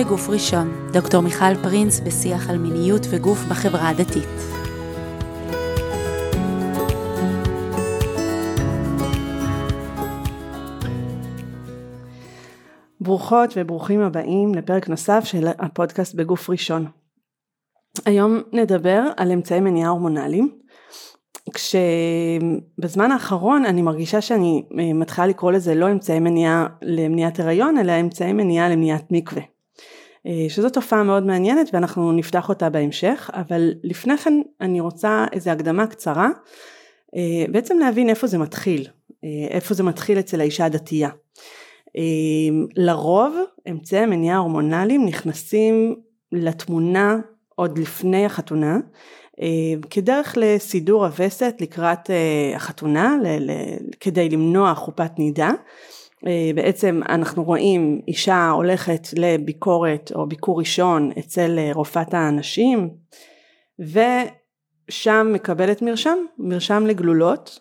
[0.00, 4.28] בגוף ראשון, דוקטור מיכל פרינס בשיח על מיניות וגוף בחברה הדתית.
[13.00, 16.86] ברוכות וברוכים הבאים לפרק נוסף של הפודקאסט בגוף ראשון.
[18.06, 20.58] היום נדבר על אמצעי מניעה הורמונליים,
[21.54, 28.00] כשבזמן האחרון אני מרגישה שאני אה, מתחילה לקרוא לזה לא אמצעי מניעה למניעת הריון, אלא
[28.00, 29.49] אמצעי מניעה למניעת מקווה.
[30.26, 35.50] אה, שזו תופעה מאוד מעניינת ואנחנו נפתח אותה בהמשך, אבל לפני כן אני רוצה איזו
[35.50, 36.28] הקדמה קצרה,
[37.16, 38.86] אה, בעצם להבין איפה זה מתחיל,
[39.50, 41.08] איפה זה מתחיל אצל האישה הדתייה.
[42.76, 43.36] לרוב
[43.70, 45.96] אמצעי המניעה ההורמונליים נכנסים
[46.32, 47.16] לתמונה
[47.54, 48.78] עוד לפני החתונה,
[49.90, 52.10] כדרך לסידור הווסת לקראת
[52.56, 53.16] החתונה,
[54.00, 55.50] כדי למנוע חופת נידה.
[56.54, 62.90] בעצם אנחנו רואים אישה הולכת לביקורת או ביקור ראשון אצל רופאת האנשים
[63.78, 67.60] ושם מקבלת מרשם, מרשם לגלולות,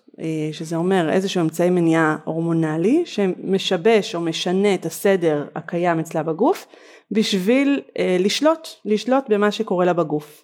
[0.52, 6.68] שזה אומר איזשהו אמצעי מניעה הורמונלי שמשבש או משנה את הסדר הקיים אצלה בגוף
[7.12, 7.82] בשביל
[8.20, 10.44] לשלוט, לשלוט במה שקורה לה בגוף.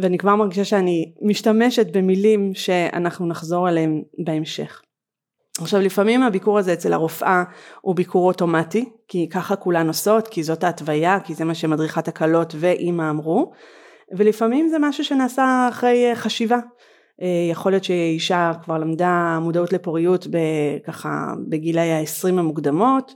[0.00, 4.82] ואני כבר מרגישה שאני משתמשת במילים שאנחנו נחזור עליהם בהמשך.
[5.60, 7.42] עכשיו לפעמים הביקור הזה אצל הרופאה
[7.80, 12.54] הוא ביקור אוטומטי, כי ככה כולן עושות, כי זאת ההתוויה, כי זה מה שמדריכת הקלות
[12.58, 13.52] ואימא אמרו,
[14.12, 16.58] ולפעמים זה משהו שנעשה אחרי חשיבה.
[17.50, 20.26] יכול להיות שאישה כבר למדה מודעות לפוריות
[20.86, 23.14] ככה בגילי העשרים המוקדמות,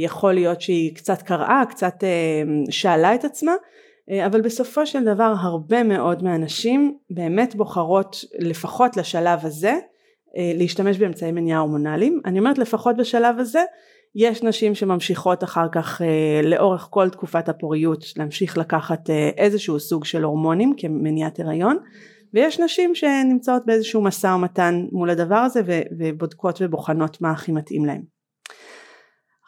[0.00, 2.04] יכול להיות שהיא קצת קראה, קצת
[2.70, 3.52] שאלה את עצמה,
[4.26, 9.74] אבל בסופו של דבר הרבה מאוד מהנשים באמת בוחרות לפחות לשלב הזה
[10.54, 12.20] להשתמש באמצעי מניעה הורמונליים.
[12.24, 13.62] אני אומרת לפחות בשלב הזה,
[14.14, 16.00] יש נשים שממשיכות אחר כך
[16.44, 21.76] לאורך כל תקופת הפוריות להמשיך לקחת איזשהו סוג של הורמונים כמניעת הריון,
[22.34, 25.60] ויש נשים שנמצאות באיזשהו משא ומתן מול הדבר הזה
[25.98, 28.02] ובודקות ובוחנות מה הכי מתאים להן.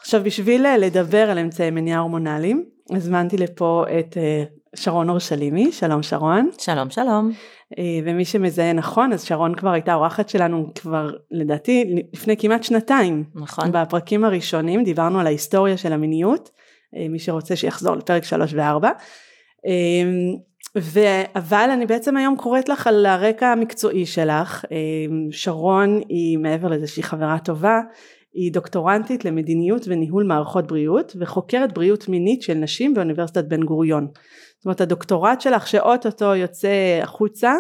[0.01, 4.17] עכשיו בשביל לדבר על אמצעי מניעה הורמונליים הזמנתי לפה את
[4.77, 6.51] שרון אורשלימי, שלום שרון.
[6.59, 7.31] שלום שלום.
[8.05, 13.25] ומי שמזהה נכון אז שרון כבר הייתה אורחת שלנו כבר לדעתי לפני כמעט שנתיים.
[13.35, 13.73] נכון.
[13.73, 16.51] בפרקים הראשונים דיברנו על ההיסטוריה של המיניות,
[17.11, 18.87] מי שרוצה שיחזור לפרק 3 ו-4.
[20.79, 21.01] ו...
[21.37, 24.65] אבל אני בעצם היום קוראת לך על הרקע המקצועי שלך,
[25.31, 27.81] שרון היא מעבר לזה שהיא חברה טובה,
[28.35, 34.07] היא דוקטורנטית למדיניות וניהול מערכות בריאות וחוקרת בריאות מינית של נשים באוניברסיטת בן גוריון.
[34.59, 37.55] זאת אומרת הדוקטורט שלך שאו-טו-טו יוצא החוצה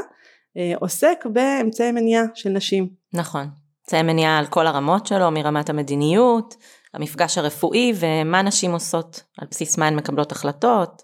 [0.80, 2.88] עוסק באמצעי מניעה של נשים.
[3.12, 3.48] נכון,
[3.84, 6.54] אמצעי מניעה על כל הרמות שלו, מרמת המדיניות,
[6.94, 11.02] המפגש הרפואי ומה נשים עושות, על בסיס מה הן מקבלות החלטות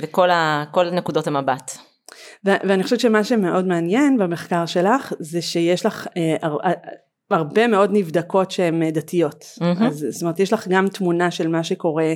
[0.00, 1.78] וכל ה, נקודות המבט.
[2.44, 6.06] ואני חושבת שמה שמאוד מעניין במחקר שלך זה שיש לך
[7.30, 9.44] הרבה מאוד נבדקות שהן דתיות.
[9.44, 9.84] Mm-hmm.
[9.84, 12.14] אז זאת אומרת יש לך גם תמונה של מה שקורה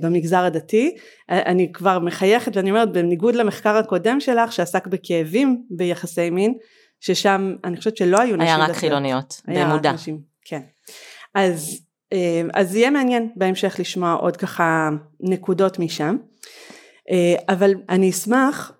[0.00, 0.96] במגזר הדתי.
[1.28, 6.54] אני כבר מחייכת ואני אומרת בניגוד למחקר הקודם שלך שעסק בכאבים ביחסי מין,
[7.00, 8.58] ששם אני חושבת שלא היו נשים דתיות.
[8.58, 9.92] היה רק חילוניות, במודע.
[9.92, 10.60] נשים, כן.
[11.34, 11.80] אז,
[12.54, 14.88] אז יהיה מעניין בהמשך לשמוע עוד ככה
[15.20, 16.16] נקודות משם.
[17.48, 18.72] אבל אני אשמח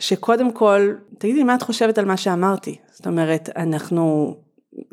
[0.00, 4.36] שקודם כל תגידי מה את חושבת על מה שאמרתי זאת אומרת אנחנו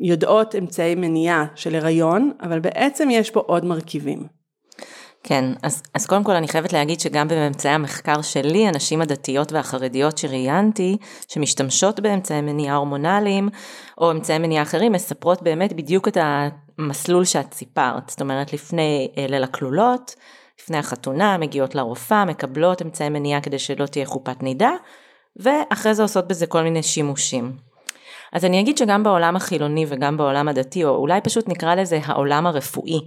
[0.00, 4.40] יודעות אמצעי מניעה של הריון אבל בעצם יש פה עוד מרכיבים.
[5.22, 10.18] כן, אז, אז קודם כל אני חייבת להגיד שגם בממצאי המחקר שלי, הנשים הדתיות והחרדיות
[10.18, 10.96] שראיינתי,
[11.28, 13.48] שמשתמשות באמצעי מניעה הורמונליים,
[13.98, 18.10] או אמצעי מניעה אחרים, מספרות באמת בדיוק את המסלול שאת סיפרת.
[18.10, 20.14] זאת אומרת, לפני ליל הכלולות,
[20.62, 24.72] לפני החתונה, מגיעות לרופאה, מקבלות אמצעי מניעה כדי שלא תהיה חופת נידה,
[25.36, 27.69] ואחרי זה עושות בזה כל מיני שימושים.
[28.32, 32.46] אז אני אגיד שגם בעולם החילוני וגם בעולם הדתי, או אולי פשוט נקרא לזה העולם
[32.46, 33.00] הרפואי,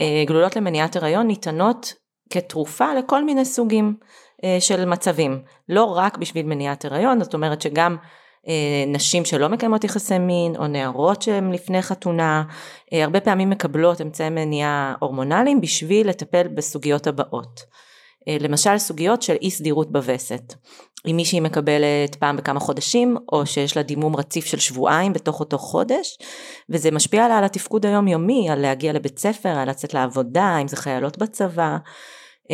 [0.00, 1.94] אה, גלולות למניעת הריון ניתנות
[2.30, 3.96] כתרופה לכל מיני סוגים
[4.44, 7.96] אה, של מצבים, לא רק בשביל מניעת הריון, זאת אומרת שגם
[8.48, 12.42] אה, נשים שלא מקיימות יחסי מין או נערות שהן לפני חתונה,
[12.92, 17.60] הרבה פעמים מקבלות אמצעי מניעה הורמונליים בשביל לטפל בסוגיות הבאות.
[18.40, 20.54] למשל סוגיות של אי סדירות בווסת.
[21.06, 25.58] אם מישהי מקבלת פעם בכמה חודשים או שיש לה דימום רציף של שבועיים בתוך אותו
[25.58, 26.18] חודש
[26.68, 30.76] וזה משפיע לה על התפקוד היומיומי, על להגיע לבית ספר, על לצאת לעבודה, אם זה
[30.76, 31.76] חיילות בצבא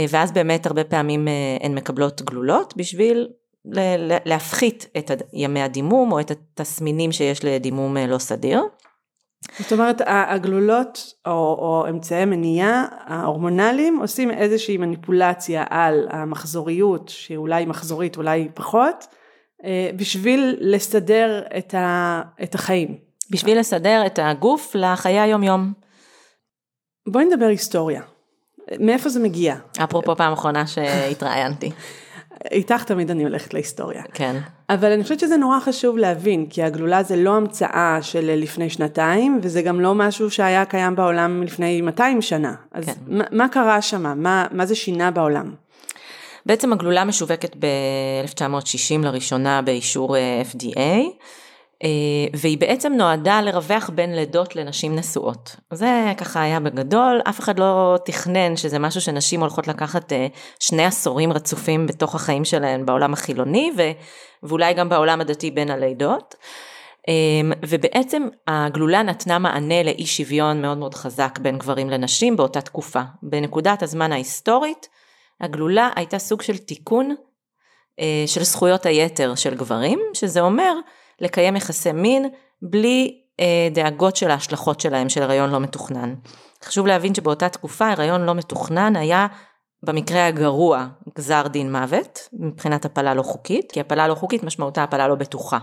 [0.09, 1.29] ואז באמת הרבה פעמים
[1.61, 3.29] הן מקבלות גלולות בשביל
[4.25, 8.63] להפחית את ימי הדימום או את התסמינים שיש לדימום לא סדיר.
[9.59, 18.17] זאת אומרת, הגלולות או, או אמצעי מניעה ההורמונליים עושים איזושהי מניפולציה על המחזוריות, שאולי מחזורית,
[18.17, 19.07] אולי פחות,
[19.65, 22.97] אה, בשביל לסדר את, ה, את החיים.
[23.31, 25.73] בשביל לסדר את הגוף לחיי היום-יום.
[27.09, 28.03] בואי נדבר היסטוריה.
[28.81, 29.57] מאיפה זה מגיע?
[29.85, 31.71] אפרופו פעם אחרונה שהתראיינתי.
[32.51, 34.03] איתך תמיד אני הולכת להיסטוריה.
[34.15, 34.37] כן.
[34.69, 39.41] אבל אני חושבת שזה נורא חשוב להבין, כי הגלולה זה לא המצאה של לפני שנתיים,
[39.43, 42.55] וזה גם לא משהו שהיה קיים בעולם לפני 200 שנה.
[42.73, 42.93] אז כן.
[43.07, 44.23] מה, מה קרה שם?
[44.23, 45.55] מה, מה זה שינה בעולם?
[46.47, 51.01] בעצם הגלולה משווקת ב-1960 לראשונה באישור אה, FDA.
[51.85, 51.91] אה,
[52.37, 55.57] והיא בעצם נועדה לרווח בין לידות לנשים נשואות.
[55.73, 60.27] זה ככה היה בגדול, אף אחד לא תכנן שזה משהו שנשים הולכות לקחת אה,
[60.61, 63.83] שני עשורים רצופים בתוך החיים שלהן בעולם החילוני ו,
[64.43, 66.35] ואולי גם בעולם הדתי בין הלידות.
[67.09, 73.01] אה, ובעצם הגלולה נתנה מענה לאי שוויון מאוד מאוד חזק בין גברים לנשים באותה תקופה.
[73.23, 74.89] בנקודת הזמן ההיסטורית,
[75.41, 77.15] הגלולה הייתה סוג של תיקון
[78.27, 80.73] של זכויות היתר של גברים, שזה אומר
[81.21, 82.29] לקיים יחסי מין
[82.63, 86.15] בלי אה, דאגות של ההשלכות שלהם של הריון לא מתוכנן.
[86.65, 89.27] חשוב להבין שבאותה תקופה הריון לא מתוכנן היה
[89.83, 90.87] במקרה הגרוע
[91.19, 95.59] גזר דין מוות מבחינת הפלה לא חוקית, כי הפלה לא חוקית משמעותה הפלה לא בטוחה.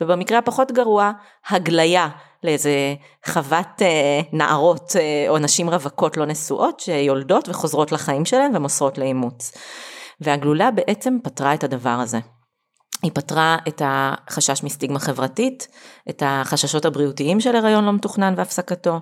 [0.00, 1.10] ובמקרה הפחות גרוע
[1.48, 2.08] הגליה
[2.44, 2.94] לאיזה
[3.26, 9.52] חוות אה, נערות אה, או נשים רווקות לא נשואות שיולדות וחוזרות לחיים שלהן ומוסרות לאימוץ.
[10.20, 12.18] והגלולה בעצם פתרה את הדבר הזה.
[13.02, 15.68] היא פתרה את החשש מסטיגמה חברתית,
[16.10, 19.00] את החששות הבריאותיים של הריון לא מתוכנן והפסקתו,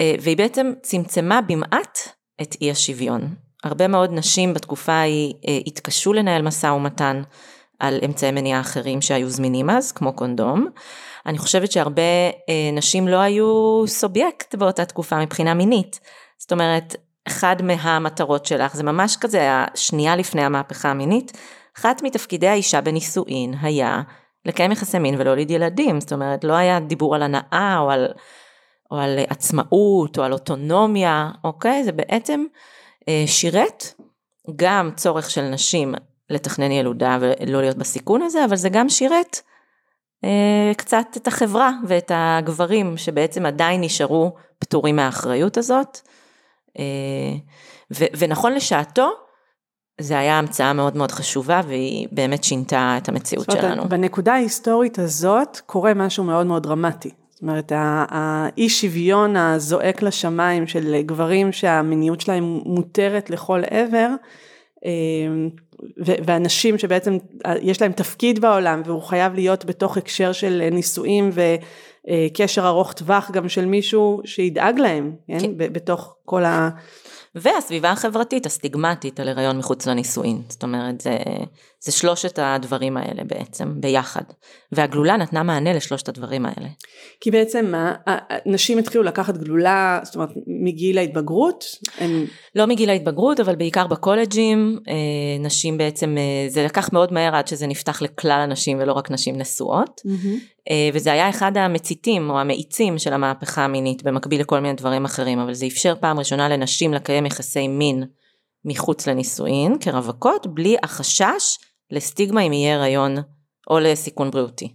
[0.00, 1.98] אה, והיא בעצם צמצמה במעט
[2.42, 3.34] את אי השוויון.
[3.64, 7.22] הרבה מאוד נשים בתקופה ההיא אה, התקשו לנהל משא ומתן
[7.78, 10.66] על אמצעי מניעה אחרים שהיו זמינים אז, כמו קונדום.
[11.26, 12.02] אני חושבת שהרבה
[12.48, 16.00] אה, נשים לא היו סובייקט באותה תקופה מבחינה מינית.
[16.38, 16.96] זאת אומרת,
[17.26, 21.32] אחד מהמטרות שלך זה ממש כזה השנייה לפני המהפכה המינית,
[21.78, 24.02] אחת מתפקידי האישה בנישואין היה
[24.44, 28.06] לקיים יחסי מין ולהוליד ילדים, זאת אומרת לא היה דיבור על הנאה או על,
[28.90, 31.84] או על עצמאות או על אוטונומיה, אוקיי?
[31.84, 32.44] זה בעצם
[33.08, 33.84] אה, שירת
[34.56, 35.94] גם צורך של נשים
[36.30, 39.40] לתכנן ילודה ולא להיות בסיכון הזה, אבל זה גם שירת
[40.24, 46.00] אה, קצת את החברה ואת הגברים שבעצם עדיין נשארו פטורים מהאחריות הזאת.
[46.78, 46.84] אה,
[47.94, 49.23] ו, ונכון לשעתו,
[50.00, 53.88] זה היה המצאה מאוד מאוד חשובה והיא באמת שינתה את המציאות זאת שלנו.
[53.88, 57.10] בנקודה ההיסטורית הזאת קורה משהו מאוד מאוד דרמטי.
[57.30, 64.08] זאת אומרת, האי שוויון הזועק לשמיים של גברים שהמיניות שלהם מותרת לכל עבר,
[64.84, 65.48] אמ,
[65.96, 67.16] ואנשים שבעצם
[67.62, 73.48] יש להם תפקיד בעולם והוא חייב להיות בתוך הקשר של נישואים וקשר ארוך טווח גם
[73.48, 75.38] של מישהו שידאג להם, כן?
[75.38, 75.52] כן.
[75.56, 76.68] בתוך כל ה...
[77.34, 80.42] והסביבה החברתית הסטיגמטית על הריון מחוץ לנישואין.
[80.48, 81.18] זאת אומרת, זה,
[81.80, 84.22] זה שלושת הדברים האלה בעצם, ביחד.
[84.72, 86.68] והגלולה נתנה מענה לשלושת הדברים האלה.
[87.20, 87.94] כי בעצם מה,
[88.46, 91.64] נשים התחילו לקחת גלולה, זאת אומרת, מגיל ההתבגרות?
[91.98, 92.24] הם...
[92.54, 94.94] לא מגיל ההתבגרות, אבל בעיקר בקולג'ים, אה,
[95.44, 99.38] נשים בעצם, אה, זה לקח מאוד מהר עד שזה נפתח לכלל הנשים ולא רק נשים
[99.38, 100.00] נשואות.
[100.06, 100.53] Mm-hmm.
[100.70, 105.38] אה, וזה היה אחד המציתים או המאיצים של המהפכה המינית במקביל לכל מיני דברים אחרים,
[105.38, 108.04] אבל זה אפשר פעם ראשונה לנשים לקיים יחסי מין
[108.64, 111.58] מחוץ לנישואין כרווקות, בלי החשש
[111.90, 113.16] לסטיגמה אם יהיה הריון
[113.70, 114.74] או לסיכון בריאותי.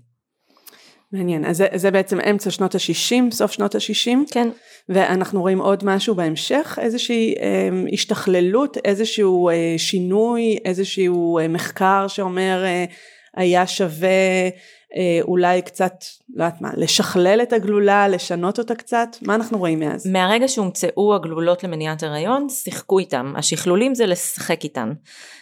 [1.12, 4.18] מעניין, אז זה, זה בעצם אמצע שנות ה-60, סוף שנות ה-60.
[4.32, 4.50] כן.
[4.90, 12.64] ואנחנו רואים עוד משהו בהמשך, איזושהי אה, השתכללות, איזשהו אה, שינוי, איזשהו אה, מחקר שאומר
[12.66, 12.86] אה,
[13.36, 14.50] היה שווה
[15.22, 15.94] אולי קצת,
[16.36, 19.08] לא יודעת מה, לשכלל את הגלולה, לשנות אותה קצת?
[19.22, 20.08] מה אנחנו רואים מאז?
[20.08, 23.34] מהרגע שהומצאו הגלולות למניעת הריון, שיחקו איתם.
[23.38, 24.94] השכלולים זה לשחק איתן.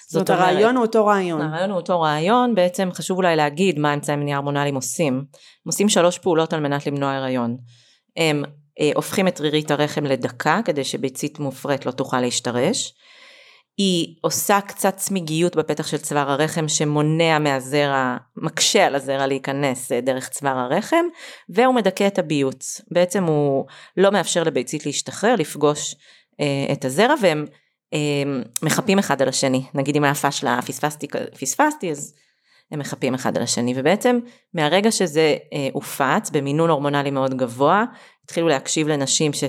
[0.08, 1.42] זאת אומרת, הרעיון הוא אותו רעיון.
[1.42, 5.14] הרעיון הוא אותו רעיון, בעצם חשוב אולי להגיד מה אמצעי מניעה הורמונליים עושים.
[5.14, 5.24] הם
[5.66, 7.58] עושים שלוש פעולות על מנת למנוע הריון.
[8.18, 8.44] הם
[8.80, 12.94] אה, הופכים את רירית הרחם לדקה, כדי שביצית מופרית לא תוכל להשתרש.
[13.78, 20.02] היא עושה קצת צמיגיות בפתח של צוואר הרחם שמונע מהזרע, מקשה על הזרע להיכנס אה,
[20.02, 21.06] דרך צוואר הרחם,
[21.50, 22.82] והוא מדכא את הביוץ.
[22.92, 23.66] בעצם הוא
[23.98, 25.96] לא מאפשר לביצית להשתחרר, לפגוש
[26.40, 27.46] אה, את הזרע, והם
[27.94, 28.24] אה,
[28.62, 29.64] מחפים אחד על השני.
[29.74, 31.08] נגיד אם היה פשלה פספסתי,
[31.40, 32.14] פספסתי אז
[32.72, 34.20] הם מחפים אחד על השני, ובעצם
[34.54, 37.86] מהרגע שזה אה, הופץ במינון הורמונלי מאוד גבוה,
[38.24, 39.44] התחילו להקשיב לנשים ש...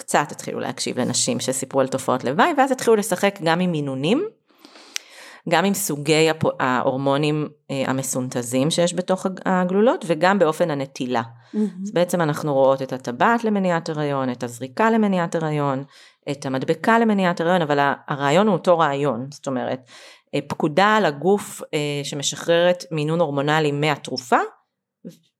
[0.00, 4.28] קצת התחילו להקשיב לנשים שסיפרו על תופעות לוואי, ואז התחילו לשחק גם עם מינונים.
[5.48, 6.28] גם עם סוגי
[6.60, 11.22] ההורמונים אה, המסונתזים שיש בתוך הגלולות וגם באופן הנטילה.
[11.22, 11.58] Mm-hmm.
[11.82, 15.84] אז בעצם אנחנו רואות את הטבעת למניעת הריון, את הזריקה למניעת הריון,
[16.30, 19.80] את המדבקה למניעת הריון, אבל הרעיון הוא אותו רעיון, זאת אומרת,
[20.34, 24.38] אה, פקודה על הגוף אה, שמשחררת מינון הורמונלי מהתרופה,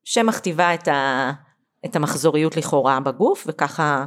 [0.05, 1.33] שמכתיבה את, ה,
[1.85, 4.05] את המחזוריות לכאורה בגוף, וככה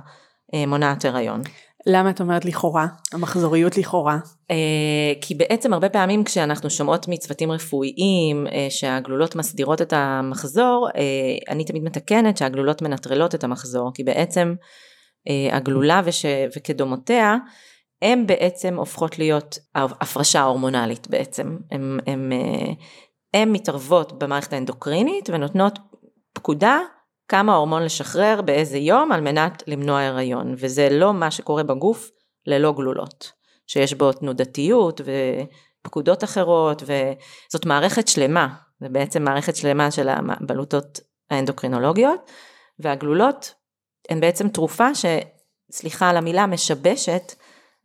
[0.67, 1.41] מונעת הריון.
[1.85, 2.87] למה את אומרת לכאורה?
[3.13, 4.17] המחזוריות לכאורה?
[4.51, 4.55] Uh,
[5.21, 10.89] כי בעצם הרבה פעמים כשאנחנו שומעות מצוותים רפואיים uh, שהגלולות מסדירות את המחזור,
[11.49, 14.53] אני תמיד מתקנת שהגלולות מנטרלות את המחזור, כי בעצם
[15.51, 16.25] הגלולה וש,
[16.57, 17.35] וכדומותיה,
[18.01, 21.57] הן בעצם הופכות להיות הפרשה הורמונלית בעצם,
[23.33, 25.79] הן מתערבות במערכת האנדוקרינית ונותנות
[26.33, 26.79] פקודה
[27.27, 32.11] כמה הורמון לשחרר באיזה יום על מנת למנוע הריון, וזה לא מה שקורה בגוף
[32.47, 33.31] ללא גלולות,
[33.67, 35.01] שיש בו תנודתיות
[35.81, 38.47] ופקודות אחרות, וזאת מערכת שלמה,
[38.79, 40.99] זה בעצם מערכת שלמה של הבלוטות
[41.29, 42.31] האנדוקרינולוגיות,
[42.79, 43.53] והגלולות
[44.09, 47.33] הן בעצם תרופה שסליחה על המילה, משבשת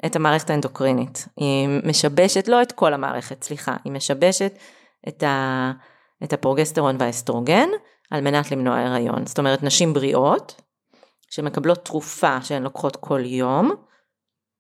[0.07, 1.29] את המערכת האנדוקרינית.
[1.37, 4.53] היא משבשת לא את כל המערכת, סליחה, היא משבשת
[5.09, 5.73] את, ה,
[6.25, 7.69] את הפרוגסטרון והאסטרוגן,
[8.11, 9.27] על מנת למנוע הריון.
[9.27, 10.61] זאת אומרת, נשים בריאות,
[11.31, 13.75] שמקבלות תרופה שהן לוקחות כל יום,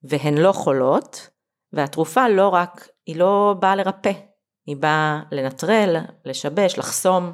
[0.02, 1.31] והן לא חולות,
[1.73, 4.12] והתרופה לא רק, היא לא באה לרפא,
[4.67, 7.33] היא באה לנטרל, לשבש, לחסום,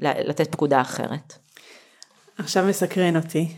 [0.00, 1.38] לתת פקודה אחרת.
[2.38, 3.56] עכשיו מסקרן אותי,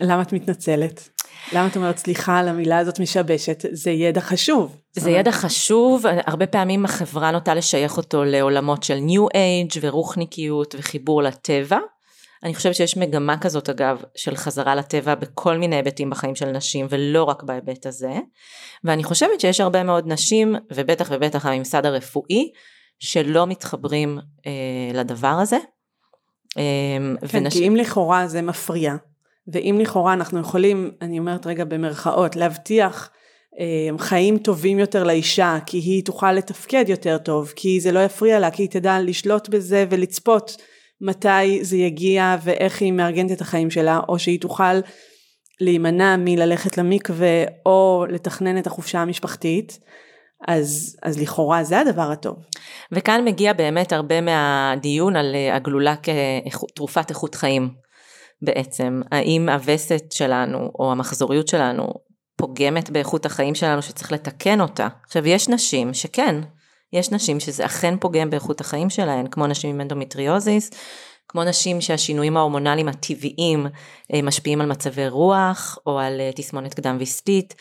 [0.00, 1.08] למה את מתנצלת?
[1.52, 3.64] למה את אומרת סליחה על המילה הזאת משבשת?
[3.72, 4.76] זה ידע חשוב.
[4.92, 11.22] זה ידע חשוב, הרבה פעמים החברה נוטה לשייך אותו לעולמות של ניו אייג' ורוחניקיות וחיבור
[11.22, 11.78] לטבע.
[12.44, 16.86] אני חושבת שיש מגמה כזאת אגב של חזרה לטבע בכל מיני היבטים בחיים של נשים
[16.90, 18.12] ולא רק בהיבט הזה.
[18.84, 22.50] ואני חושבת שיש הרבה מאוד נשים ובטח ובטח הממסד הרפואי
[22.98, 24.52] שלא מתחברים אה,
[24.94, 25.58] לדבר הזה.
[26.58, 26.62] אה,
[27.28, 27.52] כן, ונש...
[27.52, 28.94] כי אם לכאורה זה מפריע
[29.52, 33.10] ואם לכאורה אנחנו יכולים, אני אומרת רגע במרכאות, להבטיח
[33.60, 38.38] אה, חיים טובים יותר לאישה, כי היא תוכל לתפקד יותר טוב, כי זה לא יפריע
[38.38, 40.56] לה, כי היא תדע לשלוט בזה ולצפות
[41.00, 44.80] מתי זה יגיע ואיך היא מארגנת את החיים שלה, או שהיא תוכל
[45.60, 49.78] להימנע מללכת למקווה או לתכנן את החופשה המשפחתית.
[50.48, 52.36] אז, אז לכאורה זה הדבר הטוב.
[52.92, 57.85] וכאן מגיע באמת הרבה מהדיון על אה, הגלולה כתרופת איכות חיים.
[58.42, 61.86] בעצם, האם הווסת שלנו או המחזוריות שלנו
[62.36, 64.88] פוגמת באיכות החיים שלנו שצריך לתקן אותה.
[65.04, 66.40] עכשיו יש נשים שכן,
[66.92, 70.70] יש נשים שזה אכן פוגם באיכות החיים שלהן, כמו נשים עם אנדומטריוזיס,
[71.28, 73.66] כמו נשים שהשינויים ההורמונליים הטבעיים
[74.14, 77.54] אה, משפיעים על מצבי רוח או על אה, תסמונת קדם ויסטית.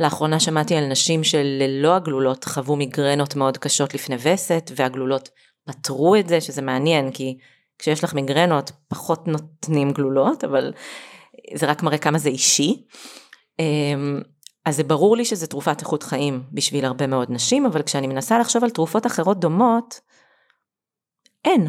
[0.00, 5.28] לאחרונה שמעתי על נשים שללא הגלולות חוו מיגרנות מאוד קשות לפני וסת והגלולות
[5.64, 7.36] פתרו את זה שזה מעניין כי
[7.78, 10.72] כשיש לך מיגרנות פחות נותנים גלולות, אבל
[11.54, 12.86] זה רק מראה כמה זה אישי.
[13.58, 14.20] אמ,
[14.64, 18.38] אז זה ברור לי שזה תרופת איכות חיים בשביל הרבה מאוד נשים, אבל כשאני מנסה
[18.38, 20.00] לחשוב על תרופות אחרות דומות,
[21.44, 21.68] אין.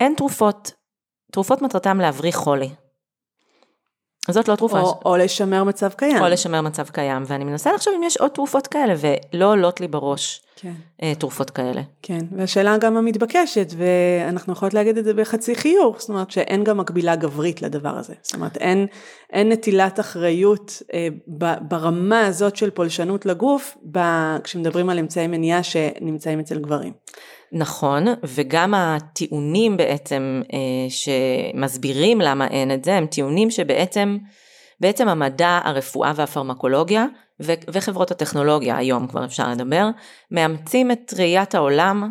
[0.00, 0.72] אין תרופות.
[1.32, 2.70] תרופות מטרתם להבריא חולי.
[4.30, 4.80] זאת לא תרופה.
[4.80, 5.04] או, ש...
[5.04, 6.22] או לשמר מצב קיים.
[6.22, 9.88] או לשמר מצב קיים, ואני מנסה לחשוב אם יש עוד תרופות כאלה, ולא עולות לי
[9.88, 10.72] בראש כן.
[11.02, 11.82] אה, תרופות כאלה.
[12.02, 16.78] כן, והשאלה גם המתבקשת, ואנחנו יכולות להגיד את זה בחצי חיוך, זאת אומרת שאין גם
[16.78, 18.14] מקבילה גברית לדבר הזה.
[18.22, 18.86] זאת אומרת, אין,
[19.32, 21.08] אין נטילת אחריות אה,
[21.60, 23.98] ברמה הזאת של פולשנות לגוף, ב,
[24.44, 26.92] כשמדברים על אמצעי מניעה שנמצאים אצל גברים.
[27.52, 34.18] נכון, וגם הטיעונים בעצם אה, שמסבירים למה אין את זה, הם טיעונים שבעצם,
[34.80, 37.06] בעצם המדע, הרפואה והפרמקולוגיה,
[37.42, 39.88] ו- וחברות הטכנולוגיה היום כבר אפשר לדבר,
[40.30, 42.10] מאמצים את ראיית העולם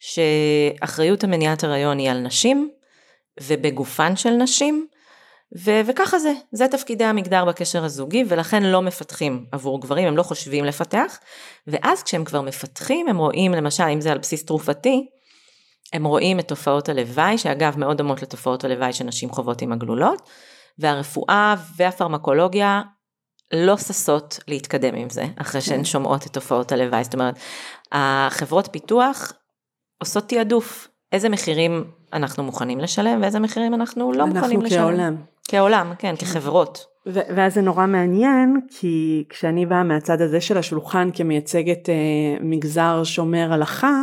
[0.00, 2.70] שאחריות המניעת הריון היא על נשים,
[3.40, 4.86] ובגופן של נשים,
[5.58, 10.22] ו- וככה זה, זה תפקידי המגדר בקשר הזוגי ולכן לא מפתחים עבור גברים, הם לא
[10.22, 11.18] חושבים לפתח,
[11.66, 15.06] ואז כשהם כבר מפתחים הם רואים למשל אם זה על בסיס תרופתי,
[15.92, 20.30] הם רואים את תופעות הלוואי, שאגב מאוד דומות לתופעות הלוואי שנשים חוות עם הגלולות,
[20.78, 22.82] והרפואה והפרמקולוגיה
[23.52, 25.84] לא ששות להתקדם עם זה, אחרי שהן כן.
[25.84, 27.38] שומעות את תופעות הלוואי, זאת אומרת,
[27.92, 29.32] החברות פיתוח
[29.98, 34.78] עושות תעדוף, איזה מחירים אנחנו מוכנים לשלם ואיזה מחירים אנחנו לא אנחנו מוכנים לשלם.
[34.78, 35.16] אנחנו כעולם.
[35.48, 36.86] כעולם, כן, כחברות.
[37.06, 41.94] ו- ואז זה נורא מעניין, כי כשאני באה מהצד הזה של השולחן כמייצגת אה,
[42.40, 44.02] מגזר שומר הלכה,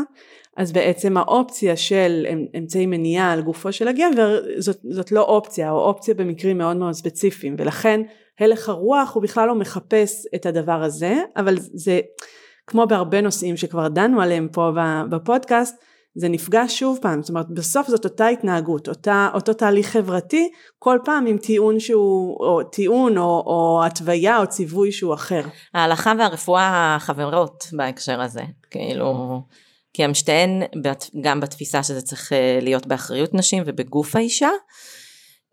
[0.58, 2.26] אז בעצם האופציה של
[2.58, 6.94] אמצעי מניעה על גופו של הגבר, זאת, זאת לא אופציה, או אופציה במקרים מאוד מאוד
[6.94, 8.02] ספציפיים, ולכן
[8.40, 12.00] הלך הרוח הוא בכלל לא מחפש את הדבר הזה, אבל זה...
[12.68, 14.72] כמו בהרבה נושאים שכבר דנו עליהם פה
[15.10, 15.76] בפודקאסט,
[16.16, 21.00] זה נפגש שוב פעם, זאת אומרת בסוף זאת אותה התנהגות, אותה, אותו תהליך חברתי, כל
[21.06, 25.42] פעם עם טיעון שהוא, או טיעון או, או התוויה או ציווי שהוא אחר.
[25.74, 29.42] ההלכה והרפואה חברות בהקשר הזה, כאילו,
[29.96, 30.62] כי הן שתיהן
[31.22, 34.50] גם בתפיסה שזה צריך אה, להיות באחריות נשים ובגוף האישה.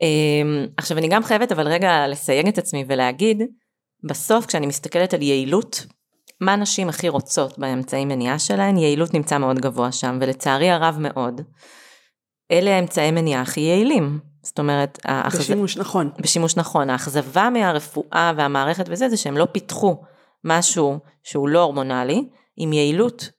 [0.02, 3.42] אמ, עכשיו אני גם חייבת אבל רגע לסייג את עצמי ולהגיד,
[4.08, 5.86] בסוף כשאני מסתכלת על יעילות
[6.40, 11.40] מה נשים הכי רוצות באמצעי מניעה שלהן, יעילות נמצא מאוד גבוה שם, ולצערי הרב מאוד,
[12.50, 14.18] אלה האמצעי מניעה הכי יעילים.
[14.42, 15.38] זאת אומרת, האחז...
[15.38, 16.10] בשימוש נכון.
[16.18, 16.90] בשימוש נכון.
[16.90, 20.02] האכזבה מהרפואה והמערכת וזה, זה שהם לא פיתחו
[20.44, 22.24] משהו שהוא לא הורמונלי,
[22.56, 23.30] עם יעילות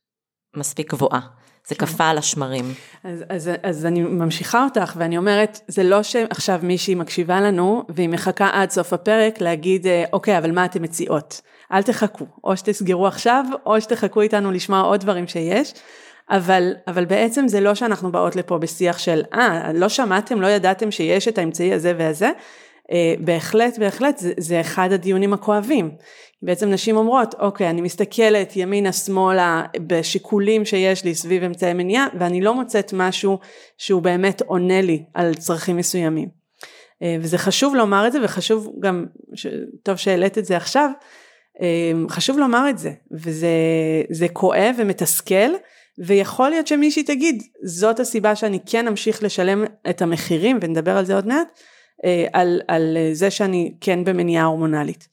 [0.55, 1.19] מספיק גבוהה.
[1.67, 1.85] זה כן.
[1.85, 2.73] קפא על השמרים.
[3.03, 8.09] אז, אז, אז אני ממשיכה אותך ואני אומרת, זה לא שעכשיו מישהי מקשיבה לנו והיא
[8.09, 11.41] מחכה עד סוף הפרק להגיד, אה, אוקיי, אבל מה אתן מציעות?
[11.71, 15.73] אל תחכו, או שתסגרו עכשיו, או שתחכו איתנו לשמוע עוד דברים שיש.
[16.29, 20.91] אבל, אבל בעצם זה לא שאנחנו באות לפה בשיח של, אה, לא שמעתם, לא ידעתם
[20.91, 22.31] שיש את האמצעי הזה והזה,
[22.91, 25.91] אה, בהחלט, בהחלט, זה, זה אחד הדיונים הכואבים.
[26.45, 32.41] בעצם נשים אומרות, אוקיי, אני מסתכלת ימינה שמאלה בשיקולים שיש לי סביב אמצעי מניעה, ואני
[32.41, 33.39] לא מוצאת משהו
[33.77, 36.29] שהוא באמת עונה לי על צרכים מסוימים.
[37.03, 39.47] אה, וזה חשוב לומר את זה, וחשוב גם, ש...
[39.83, 40.89] טוב שהעלית את זה עכשיו,
[41.61, 45.51] אה, חשוב לומר את זה, וזה כואב ומתסכל,
[45.97, 51.15] ויכול להיות שמישהי תגיד, זאת הסיבה שאני כן אמשיך לשלם את המחירים, ונדבר על זה
[51.15, 51.47] עוד מעט,
[52.05, 55.12] אה, על, על זה שאני כן במניעה הורמונלית.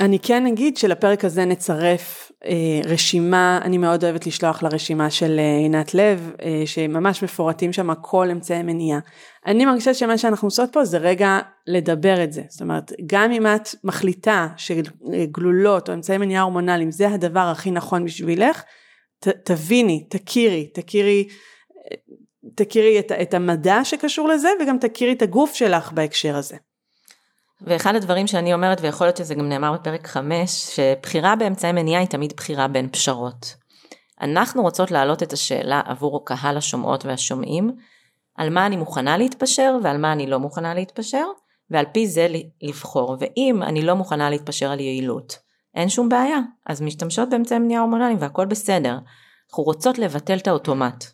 [0.00, 5.56] אני כן אגיד שלפרק הזה נצרף אה, רשימה, אני מאוד אוהבת לשלוח לרשימה של אה,
[5.56, 8.98] עינת לב, אה, שממש מפורטים שם כל אמצעי מניעה.
[9.46, 13.46] אני מרגישה שמה שאנחנו עושות פה זה רגע לדבר את זה, זאת אומרת, גם אם
[13.46, 18.62] את מחליטה שגלולות או אמצעי מניעה הורמונליים זה הדבר הכי נכון בשבילך,
[19.20, 21.28] ת, תביני, תכירי, תכירי,
[22.54, 26.56] תכירי את, את המדע שקשור לזה וגם תכירי את הגוף שלך בהקשר הזה.
[27.62, 32.08] ואחד הדברים שאני אומרת, ויכול להיות שזה גם נאמר בפרק 5, שבחירה באמצעי מניעה היא
[32.08, 33.54] תמיד בחירה בין פשרות.
[34.20, 37.70] אנחנו רוצות להעלות את השאלה עבור קהל השומעות והשומעים,
[38.36, 41.26] על מה אני מוכנה להתפשר ועל מה אני לא מוכנה להתפשר,
[41.70, 42.26] ועל פי זה
[42.62, 43.16] לבחור.
[43.20, 45.38] ואם אני לא מוכנה להתפשר על יעילות,
[45.74, 48.98] אין שום בעיה, אז משתמשות באמצעי מניעה הורמונליים והכל בסדר.
[49.50, 51.04] אנחנו רוצות לבטל את האוטומט.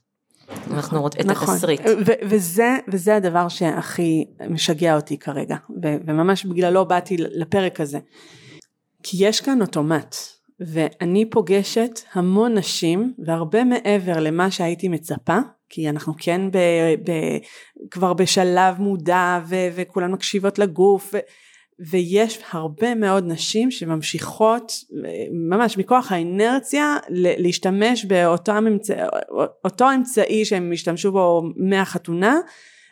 [0.70, 1.54] אנחנו רוצים את נכון.
[1.54, 1.80] התסריט.
[2.28, 7.98] וזה, וזה הדבר שהכי משגע אותי כרגע, וממש בגללו באתי לפרק הזה.
[9.02, 10.16] כי יש כאן אוטומט,
[10.60, 16.58] ואני פוגשת המון נשים, והרבה מעבר למה שהייתי מצפה, כי אנחנו כן ב,
[17.04, 17.12] ב,
[17.90, 21.18] כבר בשלב מודע, ו, וכולן מקשיבות לגוף, ו,
[21.78, 24.72] ויש הרבה מאוד נשים שממשיכות
[25.32, 32.38] ממש מכוח האינרציה להשתמש באותו אמצע, אמצעי שהם השתמשו בו מהחתונה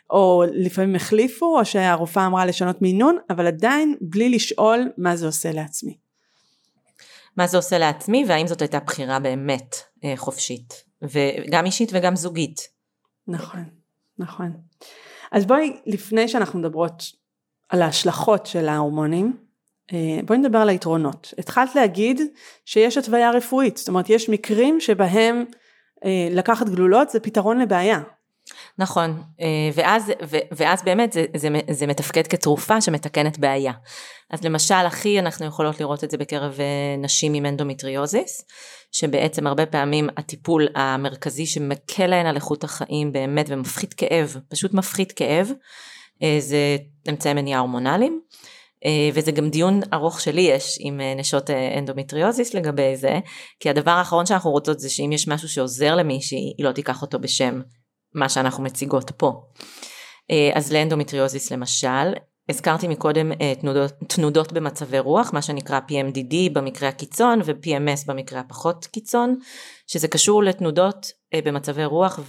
[0.09, 5.51] או לפעמים החליפו או שהרופאה אמרה לשנות מינון אבל עדיין בלי לשאול מה זה עושה
[5.51, 5.97] לעצמי.
[7.37, 12.69] מה זה עושה לעצמי והאם זאת הייתה בחירה באמת אה, חופשית וגם אישית וגם זוגית.
[13.27, 13.63] נכון,
[14.19, 14.51] נכון.
[15.31, 17.03] אז בואי לפני שאנחנו מדברות
[17.69, 19.37] על ההשלכות של ההורמונים,
[19.93, 21.33] אה, בואי נדבר על היתרונות.
[21.37, 22.21] התחלת להגיד
[22.65, 25.45] שיש התוויה רפואית, זאת אומרת יש מקרים שבהם
[26.05, 27.99] אה, לקחת גלולות זה פתרון לבעיה.
[28.77, 30.11] נכון, אה, ואז,
[30.51, 33.71] ואז באמת זה, זה, זה מתפקד כתרופה שמתקנת בעיה.
[34.31, 36.57] אז למשל הכי אנחנו יכולות לראות את זה בקרב
[36.97, 38.45] נשים עם אנדומטריוזיס,
[38.91, 45.11] שבעצם הרבה פעמים הטיפול המרכזי שמקל להן על איכות החיים באמת ומפחית כאב, פשוט מפחית
[45.11, 45.51] כאב,
[46.39, 46.77] זה
[47.09, 48.21] אמצעי מניעה הורמונליים.
[48.85, 53.19] אה, וזה גם דיון ארוך שלי יש עם אה, נשות אנדומטריוזיס לגבי זה,
[53.59, 57.19] כי הדבר האחרון שאנחנו רוצות זה שאם יש משהו שעוזר למישהי, היא לא תיקח אותו
[57.19, 57.61] בשם
[58.13, 59.31] מה שאנחנו מציגות פה.
[60.53, 62.13] אז לאנדומטריוזיס למשל,
[62.49, 69.39] הזכרתי מקודם תנודות, תנודות במצבי רוח, מה שנקרא PMDD במקרה הקיצון ו-PMS במקרה הפחות קיצון,
[69.87, 72.19] שזה קשור לתנודות במצבי רוח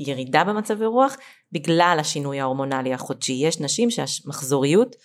[0.00, 1.16] וירידה במצבי רוח
[1.52, 3.32] בגלל השינוי ההורמונלי החודשי.
[3.32, 4.96] יש נשים שהמחזוריות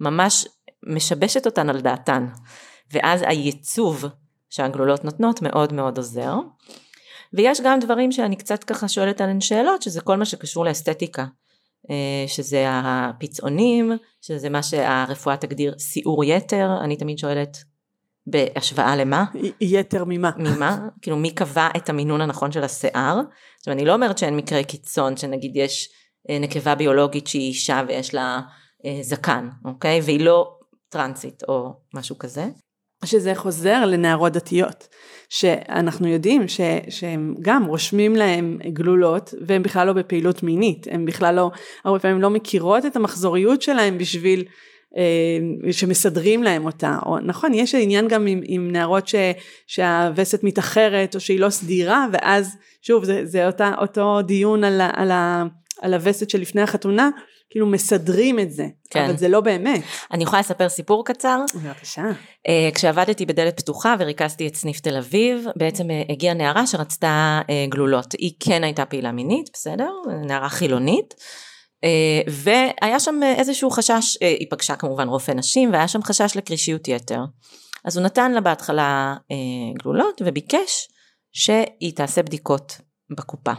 [0.00, 0.46] ממש
[0.86, 2.26] משבשת אותן על דעתן,
[2.92, 4.04] ואז הייצוב
[4.50, 6.34] שהגלולות נותנות מאוד מאוד עוזר.
[7.32, 11.24] ויש גם דברים שאני קצת ככה שואלת עליהן שאלות, שזה כל מה שקשור לאסתטיקה.
[11.90, 17.56] אה, שזה הפצעונים, שזה מה שהרפואה תגדיר סיעור יתר, אני תמיד שואלת
[18.30, 19.24] בהשוואה למה?
[19.60, 20.30] יתר ממה?
[20.36, 20.78] ממה?
[21.02, 23.20] כאילו מי קבע את המינון הנכון של השיער?
[23.58, 25.88] עכשיו אני לא אומרת שאין מקרי קיצון, שנגיד יש
[26.30, 28.40] אה, נקבה ביולוגית שהיא אישה ויש לה
[28.86, 30.00] אה, זקן, אוקיי?
[30.04, 32.46] והיא לא טרנסית או משהו כזה.
[33.04, 34.88] שזה חוזר לנערות דתיות,
[35.28, 41.34] שאנחנו יודעים ש, שהם גם רושמים להם גלולות והם בכלל לא בפעילות מינית, הם בכלל
[41.34, 41.50] לא,
[41.84, 44.44] הרבה פעמים לא מכירות את המחזוריות שלהם בשביל
[45.70, 49.14] שמסדרים להם אותה, או נכון יש עניין גם עם, עם נערות ש,
[49.66, 55.10] שהווסת מתאחרת או שהיא לא סדירה ואז שוב זה, זה אותה, אותו דיון על, על,
[55.82, 57.10] על הווסת שלפני החתונה
[57.50, 59.04] כאילו מסדרים את זה, כן.
[59.04, 59.82] אבל זה לא באמת.
[60.12, 61.40] אני יכולה לספר סיפור קצר?
[61.54, 62.02] בבקשה.
[62.48, 67.70] Uh, כשעבדתי בדלת פתוחה וריכזתי את סניף תל אביב, בעצם uh, הגיעה נערה שרצתה uh,
[67.70, 68.12] גלולות.
[68.12, 69.90] היא כן הייתה פעילה מינית, בסדר?
[70.26, 71.14] נערה חילונית.
[71.84, 76.88] Uh, והיה שם איזשהו חשש, uh, היא פגשה כמובן רופא נשים, והיה שם חשש לקרישיות
[76.88, 77.20] יתר.
[77.84, 80.88] אז הוא נתן לה בהתחלה uh, גלולות וביקש
[81.32, 82.78] שהיא תעשה בדיקות
[83.16, 83.52] בקופה.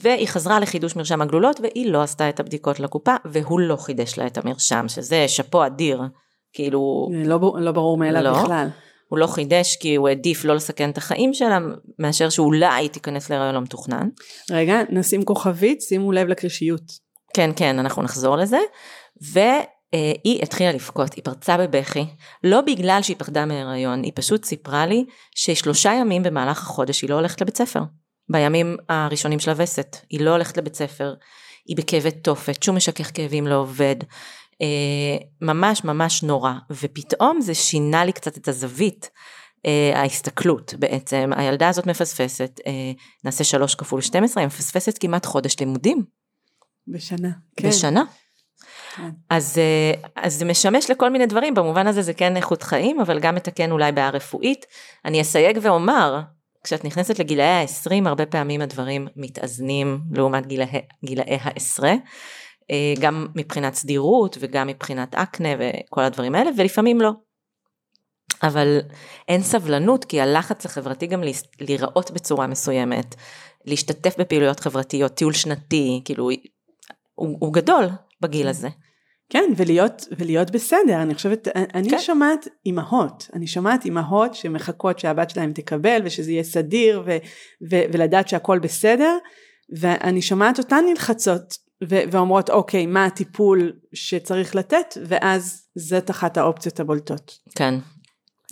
[0.00, 4.26] והיא חזרה לחידוש מרשם הגלולות והיא לא עשתה את הבדיקות לקופה והוא לא חידש לה
[4.26, 6.02] את המרשם שזה שאפו אדיר
[6.52, 8.68] כאילו לא, לא ברור מאליו לא, בכלל
[9.08, 11.58] הוא לא חידש כי הוא העדיף לא לסכן את החיים שלה
[11.98, 14.08] מאשר שאולי תיכנס להיריון לא מתוכנן.
[14.50, 17.11] רגע נשים כוכבית שימו לב לקרישיות.
[17.36, 18.58] כן כן אנחנו נחזור לזה.
[19.20, 22.04] והיא התחילה לבכות, היא פרצה בבכי,
[22.44, 27.14] לא בגלל שהיא פחדה מהיריון, היא פשוט סיפרה לי ששלושה ימים במהלך החודש היא לא
[27.14, 27.80] הולכת לבית ספר.
[28.28, 31.14] בימים הראשונים של הווסת, היא לא הולכת לבית ספר,
[31.66, 33.96] היא בכאבי תופת, שום משכך כאבים לא עובד,
[34.62, 39.10] אה, ממש ממש נורא, ופתאום זה שינה לי קצת את הזווית,
[39.66, 42.92] אה, ההסתכלות בעצם, הילדה הזאת מפספסת, אה,
[43.24, 46.04] נעשה שלוש כפול 12, היא מפספסת כמעט חודש לימודים.
[46.88, 47.68] בשנה, כן.
[47.68, 48.04] בשנה.
[48.96, 49.10] כן.
[49.30, 53.18] אז, אה, אז זה משמש לכל מיני דברים, במובן הזה זה כן איכות חיים, אבל
[53.18, 54.66] גם מתקן אולי בעיה רפואית.
[55.04, 56.20] אני אסייג ואומר,
[56.64, 60.66] כשאת נכנסת לגילאי ה-20 הרבה פעמים הדברים מתאזנים לעומת גילאי,
[61.04, 61.94] גילאי העשרה,
[62.70, 67.12] אה, גם מבחינת סדירות וגם מבחינת אקנה וכל הדברים האלה ולפעמים לא.
[68.42, 68.78] אבל
[69.28, 71.22] אין סבלנות כי הלחץ החברתי גם
[71.60, 73.14] להיראות בצורה מסוימת,
[73.64, 76.30] להשתתף בפעילויות חברתיות, טיול שנתי, כאילו
[77.22, 77.84] הוא, הוא גדול
[78.20, 78.68] בגיל הזה.
[79.28, 81.98] כן, ולהיות, ולהיות בסדר, אני חושבת, אני כן.
[81.98, 87.16] שומעת אימהות, אני שומעת אימהות שמחכות שהבת שלהם תקבל ושזה יהיה סדיר ו,
[87.70, 89.18] ו, ולדעת שהכל בסדר,
[89.78, 91.58] ואני שומעת אותן נלחצות
[91.88, 97.38] ו- ואומרות אוקיי, מה הטיפול שצריך לתת, ואז זאת אחת האופציות הבולטות.
[97.54, 97.74] כן,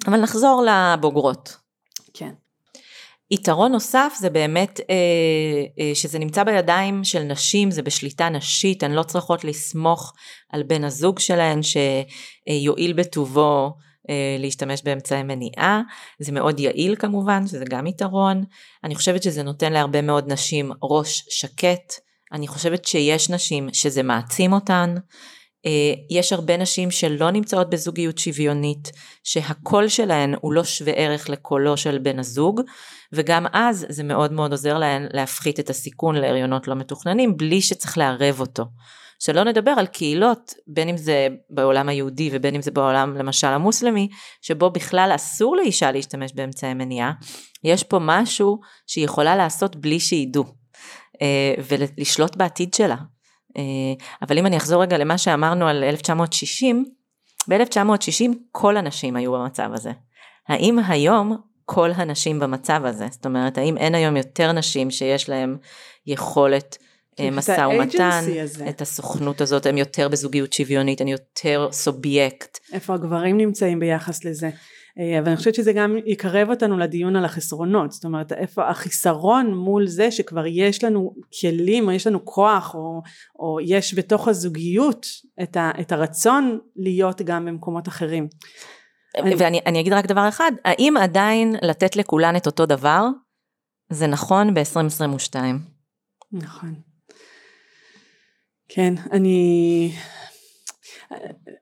[0.07, 1.57] אבל נחזור לבוגרות.
[2.15, 2.33] כן.
[3.31, 4.95] יתרון נוסף זה באמת אה,
[5.81, 10.13] אה, שזה נמצא בידיים של נשים, זה בשליטה נשית, הן לא צריכות לסמוך
[10.53, 13.73] על בן הזוג שלהן שיועיל בטובו
[14.11, 15.81] אה, להשתמש באמצעי מניעה,
[16.19, 18.45] זה מאוד יעיל כמובן, שזה גם יתרון.
[18.85, 21.93] אני חושבת שזה נותן להרבה מאוד נשים ראש שקט,
[22.33, 24.95] אני חושבת שיש נשים שזה מעצים אותן.
[25.67, 28.93] אה, יש הרבה נשים שלא נמצאות בזוגיות שוויונית,
[29.25, 32.61] שהקול שלהן הוא לא שווה ערך לקולו של בן הזוג,
[33.13, 37.99] וגם אז זה מאוד מאוד עוזר להן להפחית את הסיכון להריונות לא מתוכננים, בלי שצריך
[37.99, 38.65] לערב אותו.
[39.23, 44.09] שלא נדבר על קהילות, בין אם זה בעולם היהודי ובין אם זה בעולם למשל המוסלמי,
[44.43, 47.13] שבו בכלל אסור לאישה להשתמש באמצעי מניעה,
[47.65, 50.45] יש פה משהו שהיא יכולה לעשות בלי שידעו,
[51.23, 52.97] אה, ולשלוט בעתיד שלה.
[53.57, 53.63] אה,
[54.23, 56.85] אבל אם אני אחזור רגע למה שאמרנו על 1960,
[57.49, 59.93] ב-1960 כל הנשים היו במצב הזה.
[60.49, 63.07] האם היום כל הנשים במצב הזה?
[63.11, 65.57] זאת אומרת, האם אין היום יותר נשים שיש להן
[66.07, 66.79] יכולת
[67.21, 68.25] אה, משא ומתן,
[68.69, 72.59] את הסוכנות הזאת, הן יותר בזוגיות שוויונית, הן יותר סובייקט.
[72.73, 74.51] איפה הגברים נמצאים ביחס לזה?
[74.99, 79.55] אה, אבל אני חושבת שזה גם יקרב אותנו לדיון על החסרונות, זאת אומרת איפה החיסרון
[79.55, 83.03] מול זה שכבר יש לנו כלים או יש לנו כוח או,
[83.39, 85.07] או יש בתוך הזוגיות
[85.43, 88.29] את, ה, את הרצון להיות גם במקומות אחרים.
[89.39, 93.07] ואני אני אגיד רק דבר אחד, האם עדיין לתת לכולן את אותו דבר
[93.91, 95.37] זה נכון ב-2022?
[96.33, 96.75] נכון.
[98.69, 99.93] כן, אני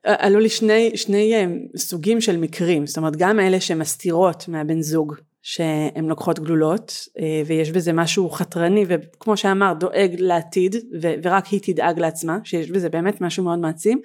[0.03, 1.45] עלו לי שני, שני אה,
[1.77, 7.71] סוגים של מקרים, זאת אומרת גם אלה שמסתירות מהבן זוג שהן לוקחות גלולות אה, ויש
[7.71, 10.75] בזה משהו חתרני וכמו שאמר דואג לעתיד
[11.23, 14.01] ורק היא תדאג לעצמה שיש בזה באמת משהו מאוד מעצים.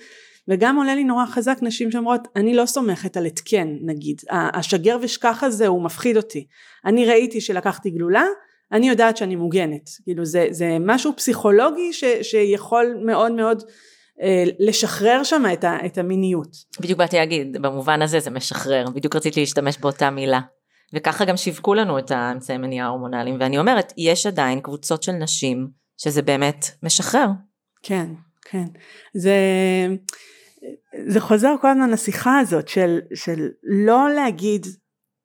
[0.49, 4.21] וגם עולה לי נורא חזק נשים שאומרות אני לא סומכת על התקן נגיד.
[4.31, 6.47] השגר ושכח הזה הוא מפחיד אותי.
[6.85, 8.25] אני ראיתי שלקחתי גלולה
[8.73, 9.91] אני יודעת שאני מוגנת.
[10.05, 13.75] כאילו זה, זה משהו פסיכולוגי ש, שיכול מאוד מאוד אה,
[14.59, 16.57] לשחרר שם את, ה, את המיניות.
[16.81, 20.41] בדיוק באתי להגיד, במובן הזה זה משחרר, בדיוק רציתי להשתמש באותה מילה.
[20.95, 25.69] וככה גם שיווקו לנו את האמצעי מניעה ההורמונליים, ואני אומרת, יש עדיין קבוצות של נשים
[25.97, 27.29] שזה באמת משחרר.
[27.83, 28.07] כן,
[28.43, 28.65] כן.
[29.15, 29.37] זה...
[31.07, 34.67] זה חוזר כל הזמן לשיחה הזאת של, של לא להגיד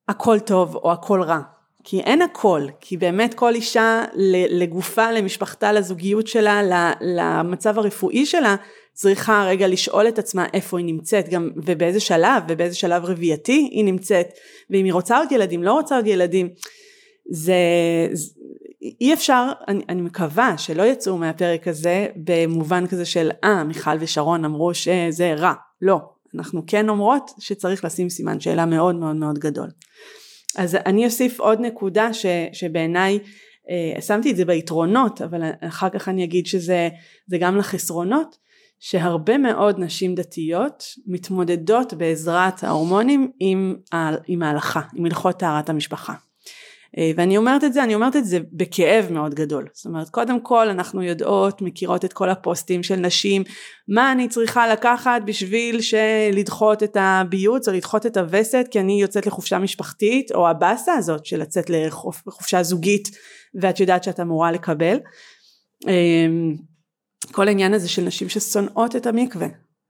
[0.07, 1.39] הכל טוב או הכל רע.
[1.83, 4.05] כי אין הכל, כי באמת כל אישה
[4.49, 6.61] לגופה, למשפחתה, לזוגיות שלה,
[7.01, 8.55] למצב הרפואי שלה,
[8.99, 13.85] צריכה רגע לשאול את עצמה איפה היא נמצאת גם ובאיזה שלב ובאיזה שלב רבייתי היא
[13.85, 14.27] נמצאת
[14.69, 16.49] ואם היא רוצה עוד ילדים לא רוצה עוד ילדים
[17.31, 17.53] זה,
[18.11, 18.31] זה
[19.01, 24.45] אי אפשר אני, אני מקווה שלא יצאו מהפרק הזה במובן כזה של אה מיכל ושרון
[24.45, 25.53] אמרו שזה רע.
[25.81, 25.99] לא
[26.35, 29.69] אנחנו כן אומרות שצריך לשים סימן שאלה מאוד מאוד מאוד גדול.
[30.57, 33.19] אז אני אוסיף עוד נקודה ש, שבעיניי
[33.69, 36.89] אה, שמתי את זה ביתרונות אבל אחר כך אני אגיד שזה
[37.39, 38.48] גם לחסרונות
[38.79, 43.75] שהרבה מאוד נשים דתיות מתמודדות בעזרת ההורמונים עם,
[44.27, 46.13] עם ההלכה, עם הלכות טהרת המשפחה.
[46.97, 49.67] אה, ואני אומרת את זה, אני אומרת את זה בכאב מאוד גדול.
[49.73, 53.43] זאת אומרת, קודם כל אנחנו יודעות, מכירות את כל הפוסטים של נשים,
[53.87, 55.79] מה אני צריכה לקחת בשביל
[56.33, 61.25] לדחות את הביוץ או לדחות את הווסת, כי אני יוצאת לחופשה משפחתית, או הבאסה הזאת
[61.25, 63.09] של לצאת לחופשה זוגית,
[63.61, 64.97] ואת יודעת שאת אמורה לקבל.
[67.31, 69.47] כל העניין הזה של נשים ששונאות את המקווה,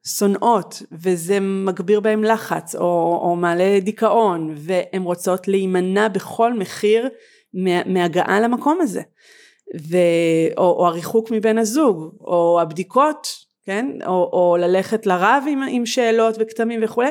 [0.07, 7.09] שונאות, וזה מגביר בהם לחץ, או, או מעלה דיכאון, והן רוצות להימנע בכל מחיר
[7.85, 9.01] מהגעה למקום הזה,
[9.89, 9.97] ו,
[10.57, 13.27] או, או הריחוק מבן הזוג, או הבדיקות,
[13.65, 17.09] כן, או, או ללכת לרב עם, עם שאלות וכתמים וכולי,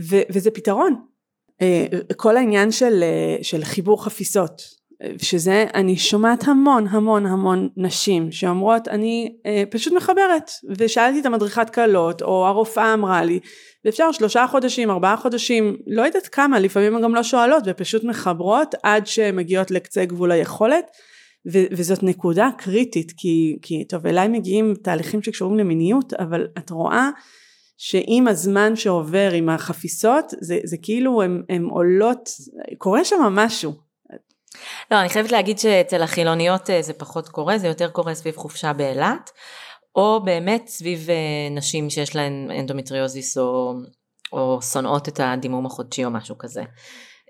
[0.00, 0.94] ו, וזה פתרון.
[1.62, 4.62] אה, כל העניין של, אה, של חיבור חפיסות,
[5.18, 10.50] שזה אני שומעת המון המון המון נשים שאומרות אני אה, פשוט מחברת.
[10.78, 13.40] ושאלתי את המדריכת קלות או הרופאה אמרה לי
[13.84, 18.74] ואפשר שלושה חודשים ארבעה חודשים לא יודעת כמה לפעמים הן גם לא שואלות ופשוט מחברות
[18.82, 20.84] עד שהן מגיעות לקצה גבול היכולת.
[21.52, 27.10] ו- וזאת נקודה קריטית כי, כי טוב אליי מגיעים תהליכים שקשורים למיניות אבל את רואה
[27.76, 32.28] שעם הזמן שעובר עם החפיסות זה, זה כאילו הן עולות
[32.78, 33.87] קורה שם משהו
[34.90, 38.72] לא, אני חייבת להגיד שאצל החילוניות אה, זה פחות קורה, זה יותר קורה סביב חופשה
[38.72, 39.30] באילת,
[39.96, 41.16] או באמת סביב אה,
[41.50, 43.74] נשים שיש להן אנדומטריוזיס או,
[44.32, 46.62] או שונאות את הדימום החודשי או משהו כזה.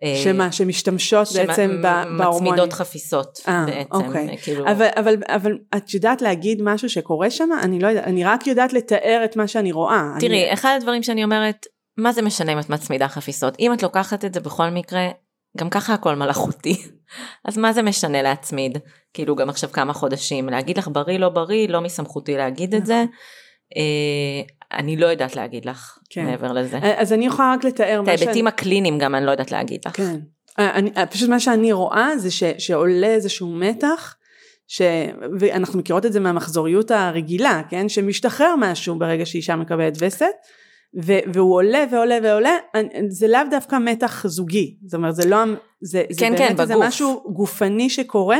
[0.03, 2.53] אה, שמה, שמשתמשות שמה, בעצם בהורמונים.
[2.53, 3.91] מצמידות חפיסות אה, בעצם.
[3.91, 4.37] אוקיי.
[4.43, 4.65] כאילו...
[4.71, 7.49] אבל, אבל, אבל את יודעת להגיד משהו שקורה שם?
[7.63, 10.03] אני לא יודעת, אני רק יודעת לתאר את מה שאני רואה.
[10.21, 10.53] תראי, אני...
[10.53, 11.67] אחד הדברים שאני אומרת,
[11.99, 13.57] מה זה משנה אם את מצמידה חפיסות?
[13.61, 15.09] אם את לוקחת את זה בכל מקרה,
[15.57, 16.83] גם ככה הכל מלאכותי.
[17.45, 18.79] אז מה זה משנה להצמיד?
[19.15, 23.05] כאילו גם עכשיו כמה חודשים, להגיד לך בריא לא בריא, לא מסמכותי להגיד את זה.
[23.77, 26.25] אה, אני לא יודעת להגיד לך כן.
[26.25, 26.77] מעבר לזה.
[26.77, 28.49] אה, אז אני יכולה רק לתאר את ההיבטים שאני...
[28.49, 29.97] הקליניים גם אני לא יודעת להגיד לך.
[29.97, 30.21] כן.
[30.59, 34.17] אה, אני, פשוט מה שאני רואה זה ש, שעולה איזשהו מתח,
[34.67, 34.83] ש...
[35.41, 37.89] ואנחנו מכירות את זה מהמחזוריות הרגילה, כן?
[37.89, 40.27] שמשתחרר משהו ברגע שאישה מקבלת וסת.
[41.33, 42.57] והוא עולה ועולה ועולה,
[43.09, 45.39] זה לאו דווקא מתח זוגי, זאת אומרת זה לא,
[45.81, 48.39] זה, זה כן, באמת כן, איזה משהו גופני שקורה,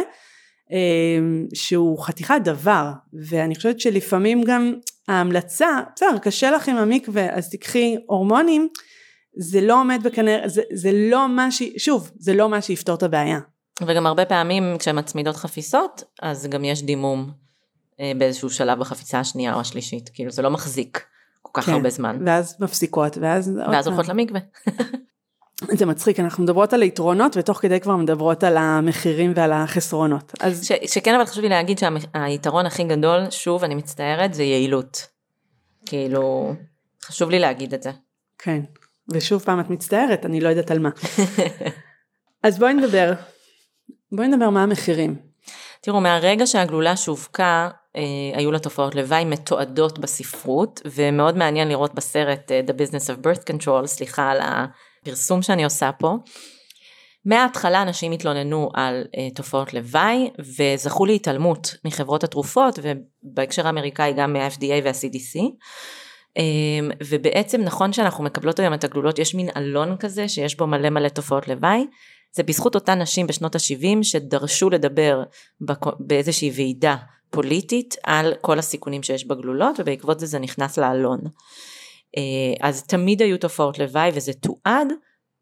[0.71, 2.91] אמ, שהוא חתיכת דבר,
[3.29, 4.75] ואני חושבת שלפעמים גם
[5.09, 8.69] ההמלצה, בסדר, קשה לך עם המקווה, אז תיקחי הורמונים,
[9.39, 11.63] זה לא עומד בכנראה, זה, זה לא מה ש...
[11.77, 13.39] שוב, זה לא מה שיפתור את הבעיה.
[13.87, 17.31] וגם הרבה פעמים כשהן מצמידות חפיסות, אז גם יש דימום
[18.01, 21.05] אה, באיזשהו שלב בחפיסה השנייה או השלישית, כאילו זה לא מחזיק.
[21.43, 22.19] כל כך כן, הרבה זמן.
[22.27, 23.53] ואז מפסיקות, ואז...
[23.71, 24.41] ואז הולכות למקווה.
[25.79, 30.33] זה מצחיק, אנחנו מדברות על היתרונות ותוך כדי כבר מדברות על המחירים ועל החסרונות.
[30.41, 30.65] אז...
[30.65, 35.07] ש, שכן אבל חשוב לי להגיד שהיתרון הכי גדול, שוב אני מצטערת, זה יעילות.
[35.87, 36.55] כאילו,
[37.05, 37.91] חשוב לי להגיד את זה.
[38.39, 38.61] כן,
[39.09, 40.91] ושוב פעם את מצטערת, אני לא יודעת על מה.
[42.43, 43.13] אז בואי נדבר,
[44.13, 45.17] בואי נדבר מה המחירים.
[45.81, 47.69] תראו, מהרגע שהגלולה שווקה,
[48.35, 53.43] היו לה תופעות לוואי מתועדות בספרות, ומאוד מעניין לראות בסרט אה, The Business of Birth
[53.53, 56.17] Control, סליחה על הפרסום שאני עושה פה.
[57.25, 64.85] מההתחלה אנשים התלוננו על uh, תופעות לוואי וזכו להתעלמות מחברות התרופות ובהקשר האמריקאי גם מה-FDA
[64.85, 65.41] וה-CDC
[67.09, 71.09] ובעצם נכון שאנחנו מקבלות היום את הגלולות יש מין אלון כזה שיש בו מלא מלא
[71.09, 71.87] תופעות לוואי
[72.33, 75.23] זה בזכות אותן נשים בשנות ה-70 שדרשו לדבר
[76.01, 76.97] באיזושהי ועידה
[77.31, 81.21] פוליטית על כל הסיכונים שיש בגלולות ובעקבות זה זה נכנס לאלון.
[82.17, 82.23] אה,
[82.69, 84.89] אז תמיד היו תופעות לוואי וזה תועד.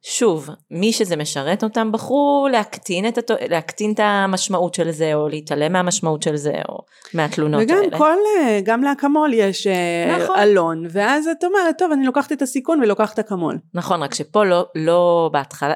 [0.03, 3.35] שוב, מי שזה משרת אותם בחרו להקטין את, התו...
[3.49, 6.79] להקטין את המשמעות של זה, או להתעלם מהמשמעות של זה, או
[7.15, 7.89] מהתלונות וגם האלה.
[7.89, 10.39] וגם כל, אה, גם לאקמול יש אה, נכון.
[10.39, 13.59] אלון, ואז את אומרת, טוב, אני לוקחת את הסיכון ולוקחת אקמול.
[13.75, 15.75] נכון, רק שפה לא, לא בהתחלה,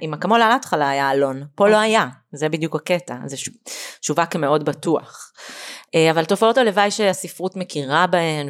[0.00, 3.36] עם אקמול על ההתחלה היה אלון, פה לא היה, זה בדיוק הקטע, זה
[4.02, 5.32] שווק מאוד בטוח.
[5.94, 8.48] אה, אבל תופעות הלוואי שהספרות מכירה בהן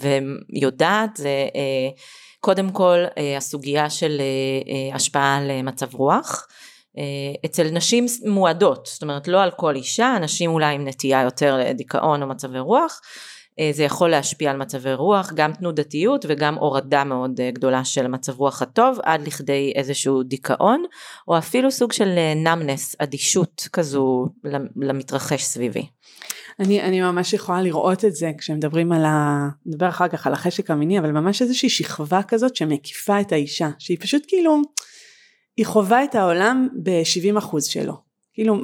[0.00, 1.30] ויודעת זה
[2.40, 2.98] קודם כל
[3.36, 4.20] הסוגיה של
[4.94, 6.46] השפעה על מצב רוח.
[7.44, 12.22] אצל נשים מועדות, זאת אומרת לא על כל אישה, נשים אולי עם נטייה יותר לדיכאון
[12.22, 13.00] או מצבי רוח,
[13.60, 18.06] אה, זה יכול להשפיע על מצבי רוח, גם תנודתיות וגם הורדה מאוד אה, גדולה של
[18.06, 20.84] מצב רוח הטוב עד לכדי איזשהו דיכאון
[21.28, 24.26] או אפילו סוג של נמנס, אה, אדישות כזו
[24.76, 25.86] למתרחש סביבי.
[26.58, 29.48] אני, אני ממש יכולה לראות את זה כשמדברים על ה...
[29.66, 33.96] נדבר אחר כך על החשק המיני אבל ממש איזושהי שכבה כזאת שמקיפה את האישה שהיא
[34.00, 34.60] פשוט כאילו
[35.56, 37.94] היא חווה את העולם ב-70% שלו
[38.34, 38.56] כאילו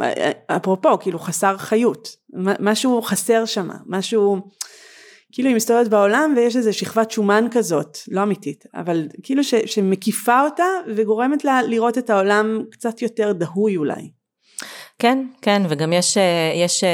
[0.46, 2.16] אפרופו כאילו חסר חיות
[2.61, 4.40] משהו חסר שם משהו
[5.33, 10.42] כאילו היא מסתובבת בעולם ויש איזה שכבת שומן כזאת, לא אמיתית, אבל כאילו ש, שמקיפה
[10.42, 10.64] אותה
[10.96, 14.11] וגורמת לה לראות את העולם קצת יותר דהוי אולי.
[14.98, 16.16] כן, כן, וגם יש,
[16.54, 16.85] יש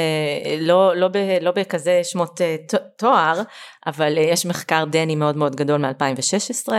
[0.59, 2.55] לא, לא, ב, לא בכזה שמות אה,
[2.97, 3.41] תואר,
[3.85, 6.73] אבל אה, יש מחקר דני מאוד מאוד גדול מ-2016,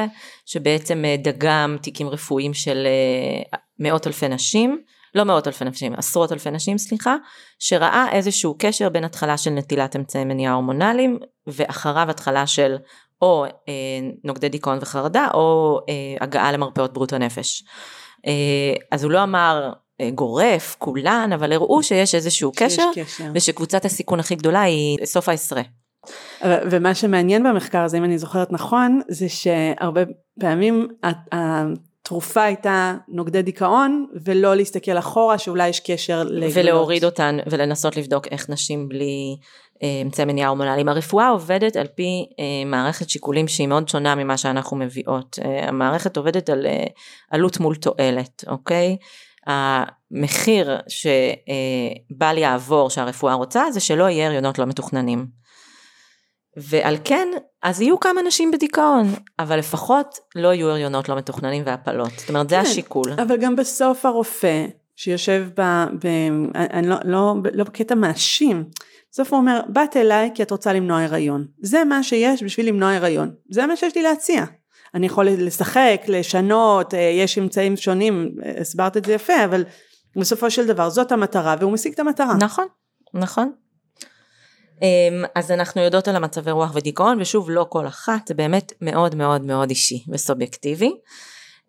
[0.47, 2.87] שבעצם אה, דגם תיקים רפואיים של
[3.79, 4.83] מאות אלפי נשים,
[5.15, 7.17] לא מאות אלפי נשים, עשרות אלפי נשים סליחה,
[7.59, 12.77] שראה איזשהו קשר בין התחלה של נטילת אמצעי מניעה הורמונליים ואחריו התחלה של
[13.23, 13.73] או אה,
[14.25, 17.65] נוגדי דיכאון וחרדה או אה, הגעה למרפאות בריאות הנפש.
[18.27, 19.73] אה, אז הוא לא אמר אה,
[20.15, 25.63] גורף, כולן, אבל הראו שיש איזשהו קשר, קשר, ושקבוצת הסיכון הכי גדולה היא סוף העשרה.
[26.45, 30.01] ומה שמעניין במחקר הזה, אם אני זוכרת נכון, זה שהרבה
[30.41, 30.89] פעמים
[31.33, 36.53] התרופה הייתה נוגדי דיכאון, ולא להסתכל אחורה שאולי יש קשר לגלות.
[36.55, 39.37] ולהוריד אותן ולנסות לבדוק איך נשים בלי
[39.83, 40.89] אה, אמצעי מניעה הורמונליים.
[40.89, 45.39] הרפואה עובדת על פי אה, מערכת שיקולים שהיא מאוד שונה ממה שאנחנו מביאות.
[45.45, 46.67] אה, המערכת עובדת על
[47.31, 48.97] עלות מול תועלת, אוקיי?
[49.47, 55.27] המחיר שבל יעבור שהרפואה רוצה זה שלא יהיה הריונות לא מתוכננים.
[56.57, 57.29] ועל כן,
[57.63, 59.07] אז יהיו כמה נשים בדיכאון,
[59.39, 62.11] אבל לפחות לא יהיו הריונות לא מתוכננים והפלות.
[62.17, 63.13] זאת אומרת, זה כן, השיקול.
[63.13, 65.63] אבל גם בסוף הרופא שיושב ב...
[65.85, 66.07] ב
[66.55, 68.65] אני לא, לא, לא בקטע מאשים,
[69.11, 71.47] בסוף הוא אומר, באת אליי כי את רוצה למנוע הריון.
[71.63, 73.35] זה מה שיש בשביל למנוע הריון.
[73.51, 74.45] זה מה שיש לי להציע.
[74.95, 79.65] אני יכול לשחק, לשנות, אה, יש אמצעים שונים, הסברת את זה יפה, אבל
[80.17, 82.35] בסופו של דבר זאת המטרה והוא משיג את המטרה.
[82.35, 82.67] נכון,
[83.15, 83.53] נכון.
[84.83, 89.15] אמ, אז אנחנו יודעות על המצבי רוח ודיכאון, ושוב לא כל אחת, זה באמת מאוד
[89.15, 90.91] מאוד מאוד אישי וסובייקטיבי.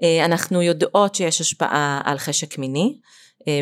[0.03, 2.97] אה, אנחנו יודעות שיש השפעה על חשק מיני,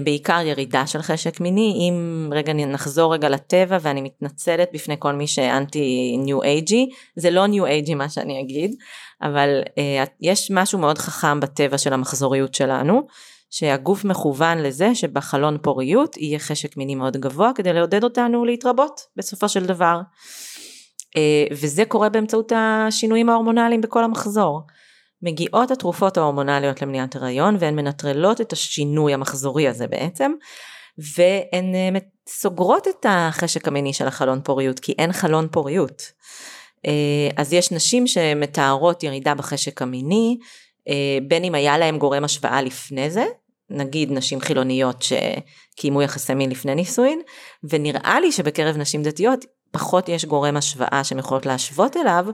[0.04, 5.28] בעיקר ירידה של חשק מיני, אם רגע נחזור רגע לטבע ואני מתנצלת בפני כל מי
[5.28, 8.76] שאנטי ניו אייג'י, זה לא ניו אייג'י מה שאני אגיד,
[9.22, 13.08] אבל uh, יש משהו מאוד חכם בטבע של המחזוריות שלנו,
[13.50, 19.50] שהגוף מכוון לזה שבחלון פוריות יהיה חשק מיני מאוד גבוה כדי לעודד אותנו להתרבות בסופו
[19.50, 20.02] של דבר.
[21.02, 24.62] Uh, וזה קורה באמצעות השינויים ההורמונליים בכל המחזור.
[25.24, 30.32] מגיעות התרופות ההורמונליות למניעת הריון והן מנטרלות את השינוי המחזורי הזה בעצם
[30.98, 36.02] והן אה, סוגרות את החשק המיני של החלון פוריות כי אין חלון פוריות.
[36.86, 40.38] אה, אז יש נשים שמתארות ירידה בחשק המיני
[40.88, 43.26] אה, בין אם היה להם גורם השוואה לפני זה
[43.70, 47.22] נגיד נשים חילוניות שקיימו יחסי מין לפני נישואין
[47.64, 52.26] ונראה לי שבקרב נשים דתיות פחות יש גורם השוואה שהן יכולות להשוות אליו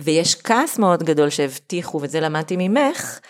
[0.00, 3.20] ויש כעס מאוד גדול שהבטיחו, וזה למדתי ממך,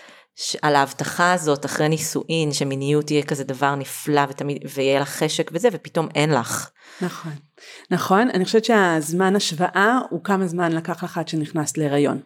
[0.62, 5.68] על ההבטחה הזאת אחרי נישואין, שמיניות תהיה כזה דבר נפלא ותמיד, ויהיה לך חשק וזה,
[5.72, 6.70] ופתאום אין לך.
[7.00, 7.32] נכון.
[7.90, 12.20] נכון, אני חושבת שהזמן השוואה הוא כמה זמן לקח לך עד שנכנסת להיריון.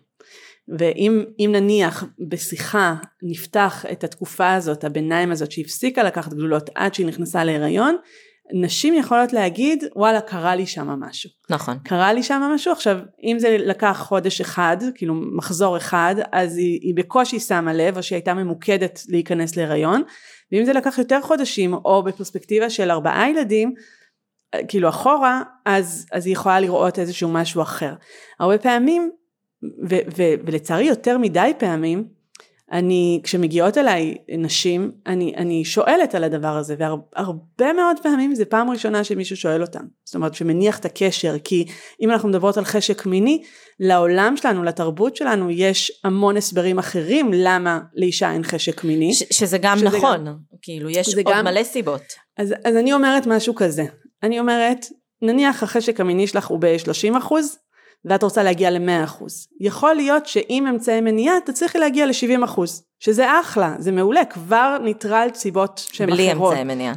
[0.79, 7.45] ואם נניח בשיחה נפתח את התקופה הזאת, הביניים הזאת שהפסיקה לקחת גלולות עד שהיא נכנסה
[7.45, 7.97] להיריון,
[8.53, 11.31] נשים יכולות להגיד וואלה קרה לי שם משהו.
[11.51, 11.79] נכון.
[11.85, 16.81] קרה לי שם משהו עכשיו אם זה לקח חודש אחד כאילו מחזור אחד אז היא,
[16.83, 20.03] היא בקושי שמה לב או שהיא הייתה ממוקדת להיכנס להיריון
[20.53, 23.75] ואם זה לקח יותר חודשים או בפרספקטיבה של ארבעה ילדים
[24.69, 27.95] כאילו אחורה אז, אז היא יכולה לראות איזשהו משהו אחר.
[28.41, 29.11] הרבה פעמים
[29.91, 32.16] ו, ו, ולצערי יותר מדי פעמים
[32.73, 38.71] אני, כשמגיעות אליי נשים, אני, אני שואלת על הדבר הזה, והרבה מאוד פעמים זה פעם
[38.71, 39.85] ראשונה שמישהו שואל אותם.
[40.05, 41.67] זאת אומרת, שמניח את הקשר, כי
[42.01, 43.43] אם אנחנו מדברות על חשק מיני,
[43.81, 49.15] לעולם שלנו, לתרבות שלנו, יש המון הסברים אחרים למה לאישה אין חשק מיני.
[49.15, 52.03] ש- שזה גם שזה נכון, גם, כאילו, יש עוד גם, מלא סיבות.
[52.39, 53.85] אז, אז אני אומרת משהו כזה,
[54.23, 54.87] אני אומרת,
[55.23, 57.59] נניח החשק המיני שלך הוא ב-30 אחוז,
[58.07, 59.25] ואת רוצה להגיע ל-100%.
[59.61, 62.61] יכול להיות שעם אמצעי מניעה תצליחי להגיע ל-70%,
[63.01, 66.21] שזה אחלה, זה מעולה, כבר ניטרלת סיבות שהן אחרות.
[66.21, 66.95] בלי אמצעי מניעה.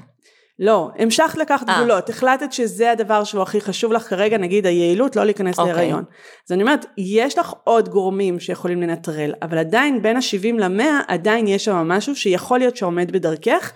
[0.59, 1.77] לא, המשכת לקחת אה.
[1.77, 5.73] גלולות, החלטת שזה הדבר שהוא הכי חשוב לך כרגע, נגיד היעילות, לא להיכנס אוקיי.
[5.73, 6.03] להיריון.
[6.47, 11.47] אז אני אומרת, יש לך עוד גורמים שיכולים לנטרל, אבל עדיין בין ה-70 ל-100, עדיין
[11.47, 13.71] יש שם משהו שיכול להיות שעומד בדרכך,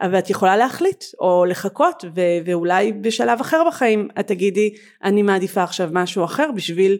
[0.00, 4.74] אבל את יכולה להחליט, או לחכות, ו- ואולי בשלב אחר בחיים את תגידי,
[5.04, 6.98] אני מעדיפה עכשיו משהו אחר בשביל,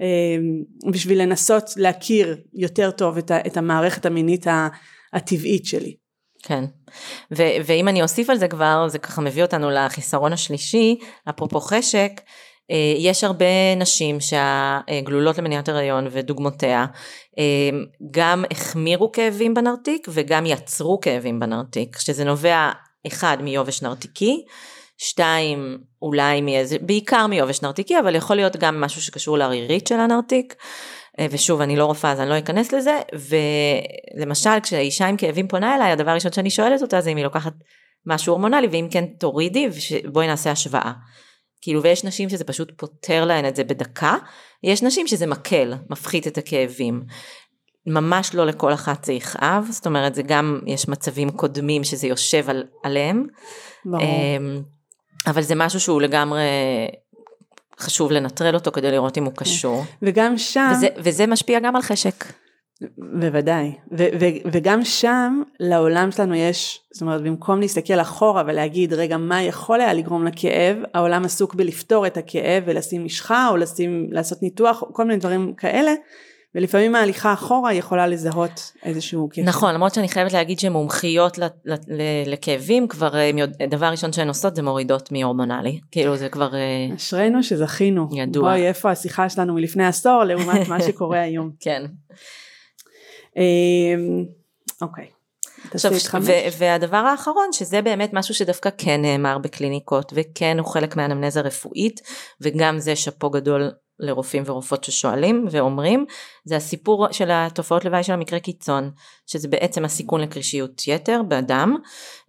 [0.00, 0.36] אה,
[0.92, 4.46] בשביל לנסות להכיר יותר טוב את, ה- את המערכת המינית
[5.12, 5.94] הטבעית שלי.
[6.42, 6.64] כן.
[7.32, 10.98] ו- ואם אני אוסיף על זה כבר, זה ככה מביא אותנו לחיסרון השלישי,
[11.28, 12.12] אפרופו חשק,
[12.98, 16.86] יש הרבה נשים שהגלולות למניעת הריון ודוגמותיה
[17.38, 17.78] אה,
[18.10, 22.70] גם החמירו כאבים בנרתיק וגם יצרו כאבים בנרתיק, שזה נובע
[23.06, 24.44] אחד מיובש נרתיקי,
[24.98, 30.54] שתיים אולי מאיזה, בעיקר מיובש נרתיקי, אבל יכול להיות גם משהו שקשור לערירית של הנרתיק.
[31.18, 32.98] אה, ושוב, אני לא רופאה אז אני לא אכנס לזה,
[34.16, 37.52] ולמשל כשאישה עם כאבים פונה אליי, הדבר הראשון שאני שואלת אותה זה אם היא לוקחת
[38.06, 39.68] משהו הורמונלי, ואם כן תורידי,
[40.04, 40.92] ובואי נעשה השוואה.
[41.60, 44.16] כאילו, ויש נשים שזה פשוט פותר להן את זה בדקה,
[44.62, 47.02] יש נשים שזה מקל, מפחית את הכאבים.
[47.86, 52.50] ממש לא לכל אחת זה יכאב, זאת אומרת, זה גם, יש מצבים קודמים שזה יושב
[52.50, 53.26] על, עליהם.
[53.84, 54.02] ברור.
[54.02, 54.62] אמ,
[55.26, 56.42] אבל זה משהו שהוא לגמרי
[57.80, 59.84] חשוב לנטרל אותו כדי לראות אם הוא קשור.
[60.02, 62.24] וגם שם, וזה, וזה משפיע גם על חשק.
[62.98, 69.16] בוודאי, ו- ו- וגם שם לעולם שלנו יש, זאת אומרת במקום להסתכל אחורה ולהגיד רגע
[69.16, 74.42] מה יכול היה לגרום לכאב, העולם עסוק בלפתור את הכאב ולשים משחה או לשים, לעשות
[74.42, 75.92] ניתוח, כל מיני דברים כאלה,
[76.54, 79.42] ולפעמים ההליכה אחורה יכולה לזהות איזשהו קשר.
[79.42, 83.30] נכון, למרות שאני חייבת להגיד שמומחיות ל- ל- ל- לכאבים, כבר אה,
[83.68, 85.80] דבר ראשון שהן עושות זה מורידות מהורמונלי.
[85.90, 86.54] כאילו זה כבר...
[86.54, 88.08] אה, אשרינו שזכינו.
[88.12, 88.42] ידוע.
[88.42, 91.50] בואי, איפה השיחה שלנו מלפני עשור לעומת מה שקורה היום.
[91.64, 91.82] כן.
[93.36, 94.24] אמ,
[94.82, 95.06] אוקיי.
[95.74, 95.92] עכשיו.
[96.22, 102.00] ו- והדבר האחרון, שזה באמת משהו שדווקא כן נאמר בקליניקות, וכן הוא חלק מהאנמנזה רפואית,
[102.40, 103.70] וגם זה שאפו גדול
[104.00, 106.04] לרופאים ורופאות ששואלים ואומרים,
[106.44, 108.90] זה הסיפור של התופעות לוואי של המקרה קיצון,
[109.26, 111.76] שזה בעצם הסיכון לקרישיות יתר באדם,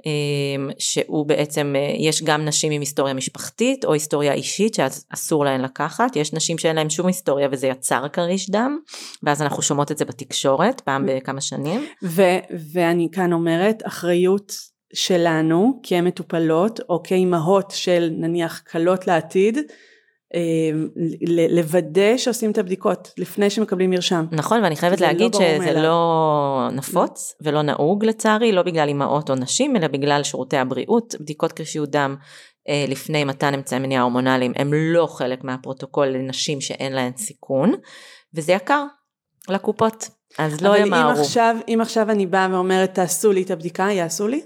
[0.06, 5.62] אמ, שהוא בעצם, אה, יש גם נשים עם היסטוריה משפחתית או היסטוריה אישית שאסור להן
[5.62, 8.80] לקחת, יש נשים שאין להן שום היסטוריה וזה יצר כריש דם,
[9.24, 11.86] ואז אנחנו שומעות את זה בתקשורת פעם בכמה שנים.
[12.04, 12.40] ו-
[12.74, 14.54] ואני כאן אומרת, אחריות
[14.94, 19.58] שלנו כמטופלות או כאימהות של נניח כלות לעתיד,
[21.50, 24.26] לוודא שעושים את הבדיקות לפני שמקבלים מרשם.
[24.32, 25.84] נכון, ואני חייבת לא להגיד ברור שזה מאליו.
[25.84, 31.16] לא נפוץ ולא נהוג לצערי, לא בגלל אימהות או נשים, אלא בגלל שירותי הבריאות.
[31.20, 32.16] בדיקות קרישיות דם
[32.70, 37.74] אה, לפני מתן אמצעי מניעה הורמונליים הם לא חלק מהפרוטוקול לנשים שאין להן סיכון,
[38.34, 38.86] וזה יקר
[39.50, 41.22] לקופות, אז לא אבל אם ימהרו.
[41.22, 44.42] עכשיו, אם עכשיו אני באה ואומרת תעשו לי את הבדיקה, יעשו לי?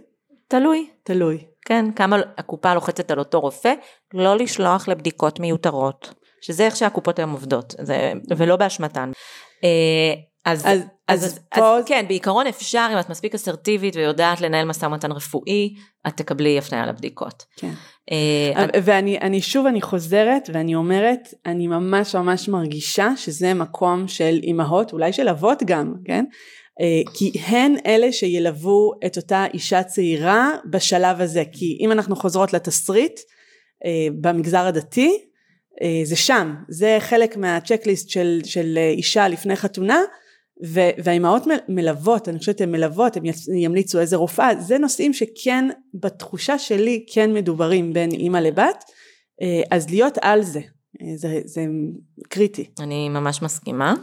[0.48, 0.90] תלוי.
[1.04, 1.46] תלוי.
[1.66, 3.74] כן, כמה הקופה לוחצת על אותו רופא,
[4.14, 9.12] לא לשלוח לבדיקות מיותרות, שזה איך שהקופות היום עובדות, זה, ולא באשמתן.
[9.64, 10.14] אה,
[10.46, 14.66] אז, אז- אז, אז פה- אז כן, בעיקרון אפשר, אם את מספיק אסרטיבית ויודעת לנהל
[14.68, 15.74] משא ומתן רפואי,
[16.08, 17.44] את תקבלי הפניה לבדיקות.
[17.56, 17.72] כן.
[18.12, 24.40] אה, ואני אני שוב אני חוזרת ואני אומרת אני ממש ממש מרגישה שזה מקום של
[24.44, 26.26] אימהות אולי של אבות גם כן
[27.14, 33.20] כי הן אלה שילוו את אותה אישה צעירה בשלב הזה כי אם אנחנו חוזרות לתסריט
[33.86, 35.18] אה, במגזר הדתי
[35.82, 40.02] אה, זה שם זה חלק מהצ'קליסט של, של אה, אישה לפני חתונה
[41.04, 46.60] והאימהות מל- מלוות, אני חושבת הן מלוות, יצ- ימליצו איזה רופאה, זה נושאים שכן בתחושה
[46.60, 48.84] שלי כן מדוברים בין אימא לבת,
[49.42, 50.60] אה, אז להיות על זה,
[51.02, 51.66] אה, זה, זה
[52.30, 52.66] קריטי.
[52.80, 53.94] אני ממש מסכימה.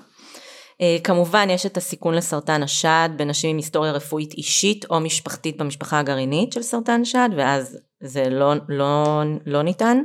[0.83, 5.99] אה, כמובן יש את הסיכון לסרטן השד בנשים עם היסטוריה רפואית אישית או משפחתית במשפחה
[5.99, 9.99] הגרעינית של סרטן שד ואז זה לא, לא, לא ניתן.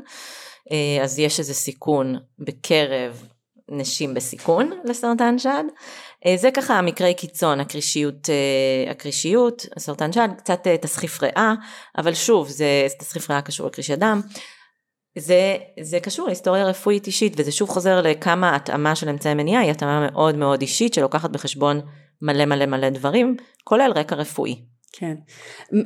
[0.71, 3.28] אה, אז יש איזה סיכון בקרב
[3.71, 5.63] נשים בסיכון לסרטן שד.
[6.25, 8.30] אה, זה ככה המקרי קיצון, הקרישיות,
[8.89, 11.53] הקרישיות, הסרטן שד, קצת תסחיף ריאה,
[11.97, 14.21] אבל שוב זה תסחיף ריאה קשור לקרישי דם.
[15.18, 19.72] זה, זה קשור להיסטוריה רפואית אישית וזה שוב חוזר לכמה התאמה של אמצעי מניעה היא
[19.72, 21.82] התאמה מאוד מאוד אישית שלוקחת בחשבון
[22.22, 24.61] מלא מלא מלא דברים כולל רקע רפואי.
[24.91, 25.15] כן.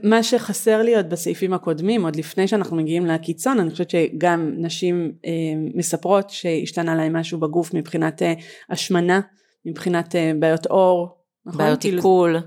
[0.04, 5.12] מה שחסר לי עוד בסעיפים הקודמים, עוד לפני שאנחנו מגיעים לקיצון, אני חושבת שגם נשים
[5.26, 5.32] אה,
[5.76, 8.34] מספרות שהשתנה להן משהו בגוף מבחינת אה,
[8.70, 9.20] השמנה,
[9.66, 11.58] מבחינת אה, בעיות עור, נכון?
[11.58, 12.38] בעיות כאילו- עיכול,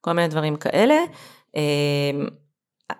[0.00, 0.96] כל מיני דברים כאלה.
[1.56, 2.24] אה,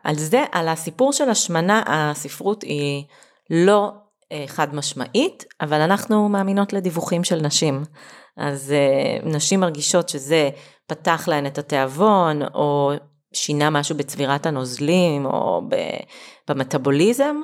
[0.04, 3.04] על זה, על הסיפור של השמנה, הספרות היא
[3.50, 3.92] לא
[4.32, 7.82] אה, חד משמעית, אבל אנחנו מאמינות לדיווחים של נשים.
[8.36, 10.50] אז אה, נשים מרגישות שזה
[10.86, 12.92] פתח להן את התיאבון, או
[13.32, 15.62] שינה משהו בצבירת הנוזלים או
[16.48, 17.36] במטאבוליזם,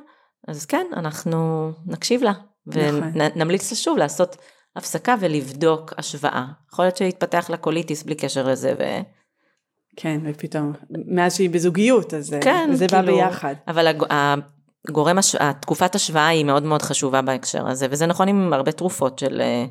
[0.49, 2.33] אז כן, אנחנו נקשיב לה,
[2.67, 3.77] ונמליץ נכון.
[3.77, 4.37] לה שוב לעשות
[4.77, 6.47] הפסקה ולבדוק השוואה.
[6.73, 8.83] יכול להיות שיתפתח לה קוליטיס בלי קשר לזה, ו...
[9.97, 10.73] כן, ופתאום,
[11.07, 13.55] מאז שהיא בזוגיות, אז כן, זה כאילו, בא ביחד.
[13.69, 13.93] אבל
[14.89, 19.41] הגורם, התקופת השוואה היא מאוד מאוד חשובה בהקשר הזה, וזה נכון עם הרבה תרופות של
[19.41, 19.65] אה,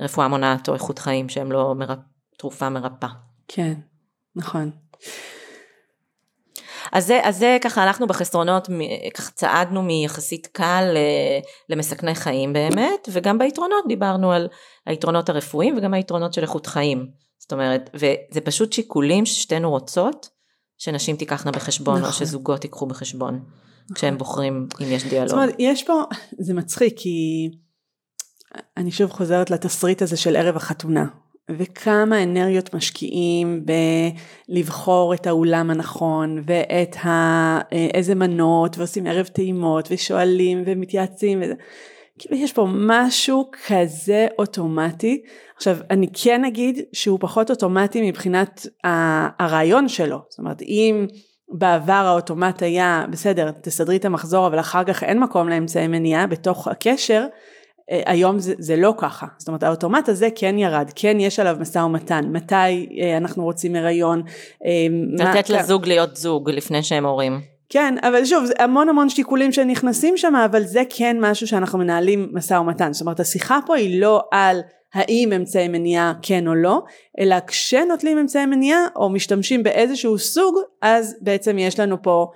[0.00, 1.98] רפואה מונעת או איכות חיים, שהם לא מרפ...
[2.38, 3.08] תרופה מרפאה.
[3.48, 3.74] כן,
[4.36, 4.70] נכון.
[6.92, 8.68] אז זה, אז זה ככה הלכנו בחסרונות,
[9.14, 10.84] ככה צעדנו מיחסית קל
[11.68, 14.48] למסכני חיים באמת, וגם ביתרונות דיברנו על
[14.86, 17.06] היתרונות הרפואיים וגם היתרונות של איכות חיים.
[17.38, 20.28] זאת אומרת, וזה פשוט שיקולים ששתינו רוצות,
[20.78, 22.08] שנשים תיקחנה בחשבון, נכון.
[22.08, 23.44] או שזוגות ייקחו בחשבון.
[23.94, 25.28] כשהם בוחרים אם יש דיאלוג.
[25.28, 26.02] זאת אומרת, יש פה,
[26.38, 27.48] זה מצחיק, כי
[28.76, 31.06] אני שוב חוזרת לתסריט הזה של ערב החתונה.
[31.50, 33.64] וכמה אנרגיות משקיעים
[34.48, 37.08] בלבחור את האולם הנכון ואת ה...
[37.72, 41.54] אה, איזה מנות ועושים ערב טעימות ושואלים ומתייעצים וזה.
[42.18, 45.22] כאילו יש פה משהו כזה אוטומטי.
[45.56, 48.66] עכשיו אני כן אגיד שהוא פחות אוטומטי מבחינת
[49.38, 50.18] הרעיון שלו.
[50.28, 51.06] זאת אומרת אם
[51.48, 56.68] בעבר האוטומט היה בסדר תסדרי את המחזור אבל אחר כך אין מקום לאמצעי מניעה בתוך
[56.68, 57.26] הקשר
[57.90, 61.56] אה, היום זה, זה לא ככה, זאת אומרת האוטומט הזה כן ירד, כן יש עליו
[61.60, 64.22] משא ומתן, מתי אה, אנחנו רוצים הריון.
[64.64, 64.70] אה,
[65.12, 67.40] לתת מה, לזוג להיות זוג לפני שהם הורים.
[67.68, 72.28] כן, אבל שוב, זה המון המון שיקולים שנכנסים שם, אבל זה כן משהו שאנחנו מנהלים
[72.32, 74.60] משא ומתן, זאת אומרת השיחה פה היא לא על
[74.94, 76.82] האם אמצעי מניעה כן או לא,
[77.20, 82.30] אלא כשנוטלים אמצעי מניעה או משתמשים באיזשהו סוג, אז בעצם יש לנו פה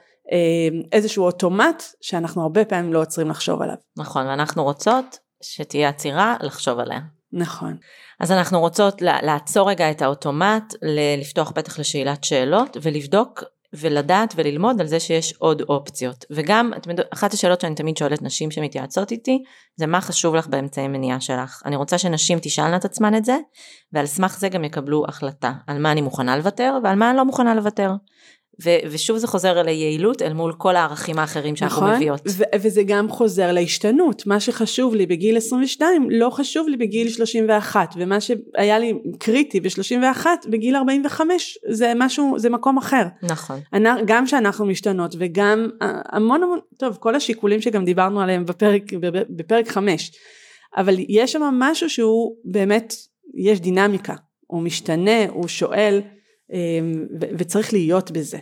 [0.93, 3.75] איזשהו אוטומט שאנחנו הרבה פעמים לא עוצרים לחשוב עליו.
[3.97, 6.99] נכון, ואנחנו רוצות שתהיה עצירה לחשוב עליה.
[7.33, 7.77] נכון.
[8.21, 10.75] אז אנחנו רוצות לעצור רגע את האוטומט,
[11.21, 16.25] לפתוח פתח לשאלת שאלות ולבדוק ולדעת וללמוד על זה שיש עוד אופציות.
[16.31, 16.73] וגם,
[17.11, 19.43] אחת השאלות שאני תמיד שואלת נשים שמתייעצות איתי,
[19.77, 21.63] זה מה חשוב לך באמצעי מניעה שלך.
[21.67, 23.37] אני רוצה שנשים תשאלנה את עצמן את זה,
[23.93, 27.25] ועל סמך זה גם יקבלו החלטה על מה אני מוכנה לוותר ועל מה אני לא
[27.25, 27.91] מוכנה לוותר.
[28.65, 32.21] ו- ושוב זה חוזר אל היעילות אל מול כל הערכים האחרים שאנחנו נכון, מביאות.
[32.29, 37.95] ו- וזה גם חוזר להשתנות, מה שחשוב לי בגיל 22 לא חשוב לי בגיל 31
[37.97, 43.03] ומה שהיה לי קריטי ב-31 בגיל 45 זה משהו, זה מקום אחר.
[43.23, 43.61] נכון.
[44.07, 45.69] גם שאנחנו משתנות וגם
[46.13, 48.83] המון המון, טוב כל השיקולים שגם דיברנו עליהם בפרק,
[49.31, 50.13] בפרק 5
[50.77, 52.95] אבל יש שם משהו שהוא באמת,
[53.35, 54.15] יש דינמיקה,
[54.47, 56.01] הוא משתנה, הוא שואל
[57.39, 58.39] וצריך להיות בזה.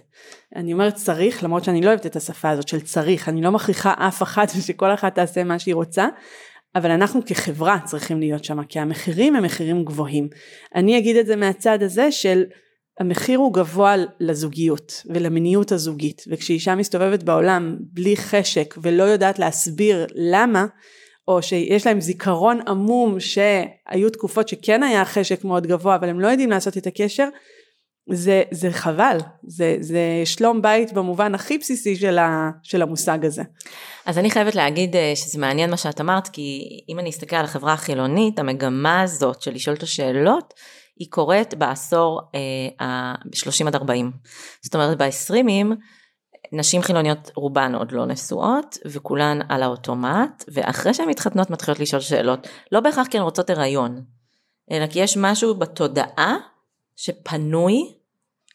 [0.56, 3.94] אני אומרת צריך למרות שאני לא אוהבת את השפה הזאת של צריך, אני לא מכריחה
[3.98, 6.09] אף אחת ושכל אחת תעשה מה שהיא רוצה,
[6.74, 10.28] אבל אנחנו כחברה צריכים להיות שם כי המחירים הם מחירים גבוהים.
[10.74, 12.44] אני אגיד את זה מהצד הזה של
[13.00, 20.66] המחיר הוא גבוה לזוגיות ולמיניות הזוגית וכשאישה מסתובבת בעולם בלי חשק ולא יודעת להסביר למה
[21.28, 26.28] או שיש להם זיכרון עמום שהיו תקופות שכן היה חשק מאוד גבוה אבל הם לא
[26.28, 27.28] יודעים לעשות את הקשר
[28.12, 33.42] זה, זה חבל, זה, זה שלום בית במובן הכי בסיסי של, ה, של המושג הזה.
[34.06, 37.44] אז אני חייבת להגיד אה, שזה מעניין מה שאת אמרת, כי אם אני אסתכל על
[37.44, 40.54] החברה החילונית, המגמה הזאת של לשאול את השאלות,
[40.98, 42.20] היא קורית בעשור
[42.80, 44.12] אה, 30 עד 40.
[44.62, 45.74] זאת אומרת ב-20ים,
[46.52, 52.48] נשים חילוניות רובן עוד לא נשואות, וכולן על האוטומט, ואחרי שהן מתחתנות מתחילות לשאול שאלות,
[52.72, 54.02] לא בהכרח כי הן רוצות הריון,
[54.70, 56.36] אלא כי יש משהו בתודעה
[56.96, 57.97] שפנוי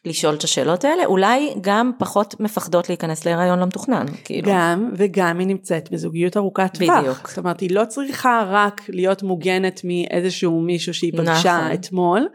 [0.04, 4.48] לשאול את השאלות האלה, אולי גם פחות מפחדות להיכנס להיריון לא מתוכנן, כאילו.
[4.50, 7.00] גם, וגם היא נמצאת בזוגיות ארוכת טווח.
[7.00, 7.28] בדיוק.
[7.28, 11.72] זאת אומרת, היא לא צריכה רק להיות מוגנת מאיזשהו מישהו שהיא פגשה נכון.
[11.72, 12.28] אתמול,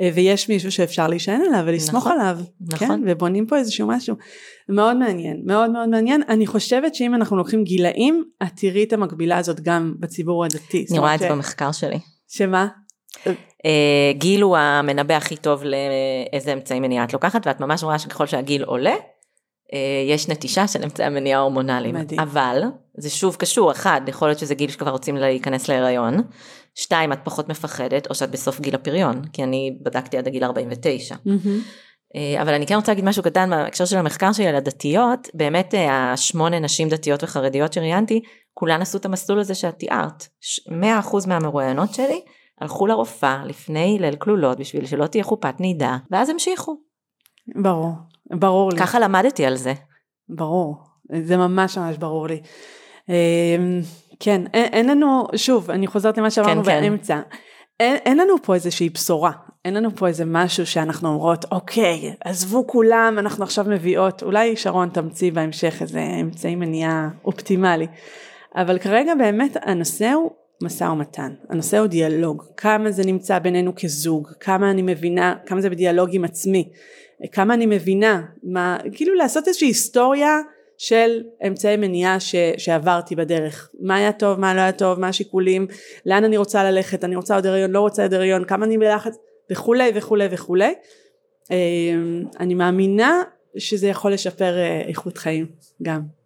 [0.00, 2.38] אה, ויש מישהו שאפשר להישען עליו ולסמוך נכון, עליו.
[2.60, 2.88] נכון.
[2.88, 4.16] כן, ובונים פה איזשהו משהו.
[4.68, 6.22] מאוד מעניין, מאוד מאוד מעניין.
[6.28, 10.86] אני חושבת שאם אנחנו לוקחים גילאים, את תראי את המקבילה הזאת גם בציבור הדתי.
[10.90, 11.98] אני רואה את זה במחקר שלי.
[12.28, 12.68] שמה?
[13.66, 18.26] אה, גיל הוא המנבא הכי טוב לאיזה אמצעי מניעה את לוקחת, ואת ממש רואה שככל
[18.26, 18.94] שהגיל עולה,
[19.74, 21.94] אה, יש נטישה של אמצעי המניעה ההורמונליים.
[21.94, 22.20] מדהים.
[22.20, 22.62] אבל,
[22.96, 26.22] זה שוב קשור, אחד, יכול להיות שזה גיל שכבר רוצים להיכנס להיריון,
[26.74, 31.16] שתיים, את פחות מפחדת, או שאת בסוף גיל הפריון, כי אני בדקתי עד הגיל 49.
[32.16, 35.74] אה, אבל אני כן רוצה להגיד משהו קטן בהקשר של המחקר שלי על הדתיות, באמת
[35.90, 38.20] השמונה נשים דתיות וחרדיות שראיינתי,
[38.54, 40.26] כולן עשו את המסלול הזה שאת תיארת.
[40.68, 40.72] 100%
[41.26, 42.20] מהמרואיינות שלי
[42.60, 46.76] הלכו לרופאה לפני ליל כלולות בשביל שלא תהיה חופת נידה, ואז המשיכו.
[47.56, 47.92] ברור,
[48.30, 48.78] ברור לי.
[48.78, 49.74] ככה למדתי על זה.
[50.28, 50.76] ברור,
[51.22, 52.40] זה ממש ממש ברור לי.
[53.08, 53.14] אמ,
[54.20, 56.80] כן, אין, אין לנו, שוב, אני חוזרת למה שאמרנו כן, כן.
[56.80, 57.20] באמצע,
[57.80, 59.32] אין, אין לנו פה איזושהי בשורה.
[59.64, 64.88] אין לנו פה איזה משהו שאנחנו אומרות, אוקיי, עזבו כולם, אנחנו עכשיו מביאות, אולי שרון
[64.88, 67.86] תמציא בהמשך איזה אמצעי מניעה אופטימלי.
[68.56, 70.30] אבל כרגע באמת הנושא הוא
[70.62, 75.70] משא ומתן, הנושא הוא דיאלוג, כמה זה נמצא בינינו כזוג, כמה אני מבינה, כמה זה
[75.70, 76.72] בדיאלוג עם עצמי,
[77.32, 80.38] כמה אני מבינה, מה, כאילו לעשות איזושהי היסטוריה
[80.78, 85.66] של אמצעי מניעה ש, שעברתי בדרך, מה היה טוב, מה לא היה טוב, מה השיקולים,
[86.06, 89.16] לאן אני רוצה ללכת, אני רוצה עוד הריון, לא רוצה עוד הריון, כמה אני בלחץ
[89.50, 90.74] וכולי וכולי וכולי.
[91.50, 93.22] אמ, אני מאמינה
[93.56, 95.46] שזה יכול לשפר אה, איכות חיים
[95.82, 96.17] גם.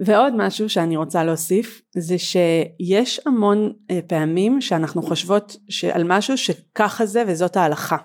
[0.00, 5.56] ועוד משהו שאני רוצה להוסיף זה שיש המון אה, פעמים שאנחנו חושבות
[5.92, 7.96] על משהו שככה זה וזאת ההלכה.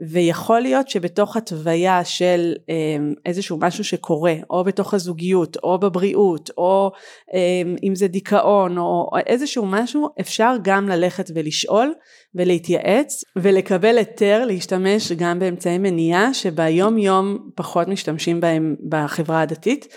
[0.00, 6.92] ויכול להיות שבתוך התוויה של אמ, איזשהו משהו שקורה או בתוך הזוגיות או בבריאות או
[7.34, 11.94] אמ, אם זה דיכאון או איזשהו משהו אפשר גם ללכת ולשאול
[12.34, 19.88] ולהתייעץ ולקבל היתר להשתמש גם באמצעי מניעה שביום יום פחות משתמשים בהם בחברה הדתית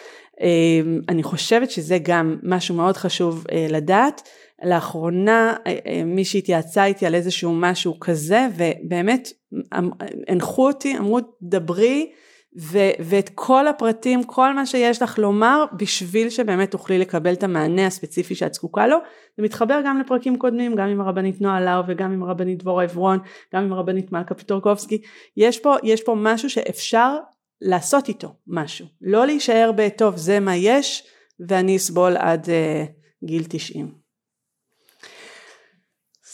[1.09, 4.21] אני חושבת שזה גם משהו מאוד חשוב אה, לדעת.
[4.63, 9.29] לאחרונה אה, אה, מישהי התייעצה איתי על איזשהו משהו כזה ובאמת
[9.77, 9.89] אמ,
[10.27, 12.11] הנחו אותי, אמרו דברי
[12.59, 17.85] ו- ואת כל הפרטים, כל מה שיש לך לומר בשביל שבאמת תוכלי לקבל את המענה
[17.88, 18.97] הספציפי שאת זקוקה לו.
[19.38, 23.19] זה מתחבר גם לפרקים קודמים, גם עם הרבנית נועה לאו וגם עם הרבנית דבורה עברון,
[23.55, 25.01] גם עם הרבנית מלכה פיטורקובסקי.
[25.38, 27.17] יש יש פה משהו שאפשר
[27.62, 31.08] לעשות איתו משהו, לא להישאר בטוב זה מה יש
[31.47, 33.91] ואני אסבול עד uh, גיל 90.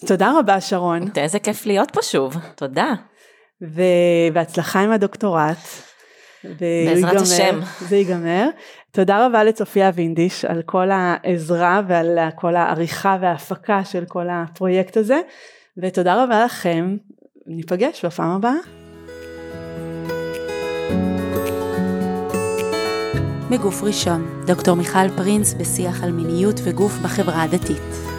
[0.07, 1.01] תודה רבה שרון.
[1.17, 2.93] איזה כיף להיות פה שוב, תודה.
[3.61, 5.57] ובהצלחה עם הדוקטורט.
[6.43, 7.59] בעזרת השם.
[7.79, 8.49] זה ייגמר.
[8.91, 15.21] תודה רבה לצופיה וינדיש על כל העזרה ועל כל העריכה וההפקה של כל הפרויקט הזה,
[15.77, 16.97] ותודה רבה לכם,
[17.47, 18.82] ניפגש בפעם הבאה.
[23.49, 28.12] מגוף ראשון, דוקטור מיכל פרינס בשיח על מיניות וגוף בחברה הדתית.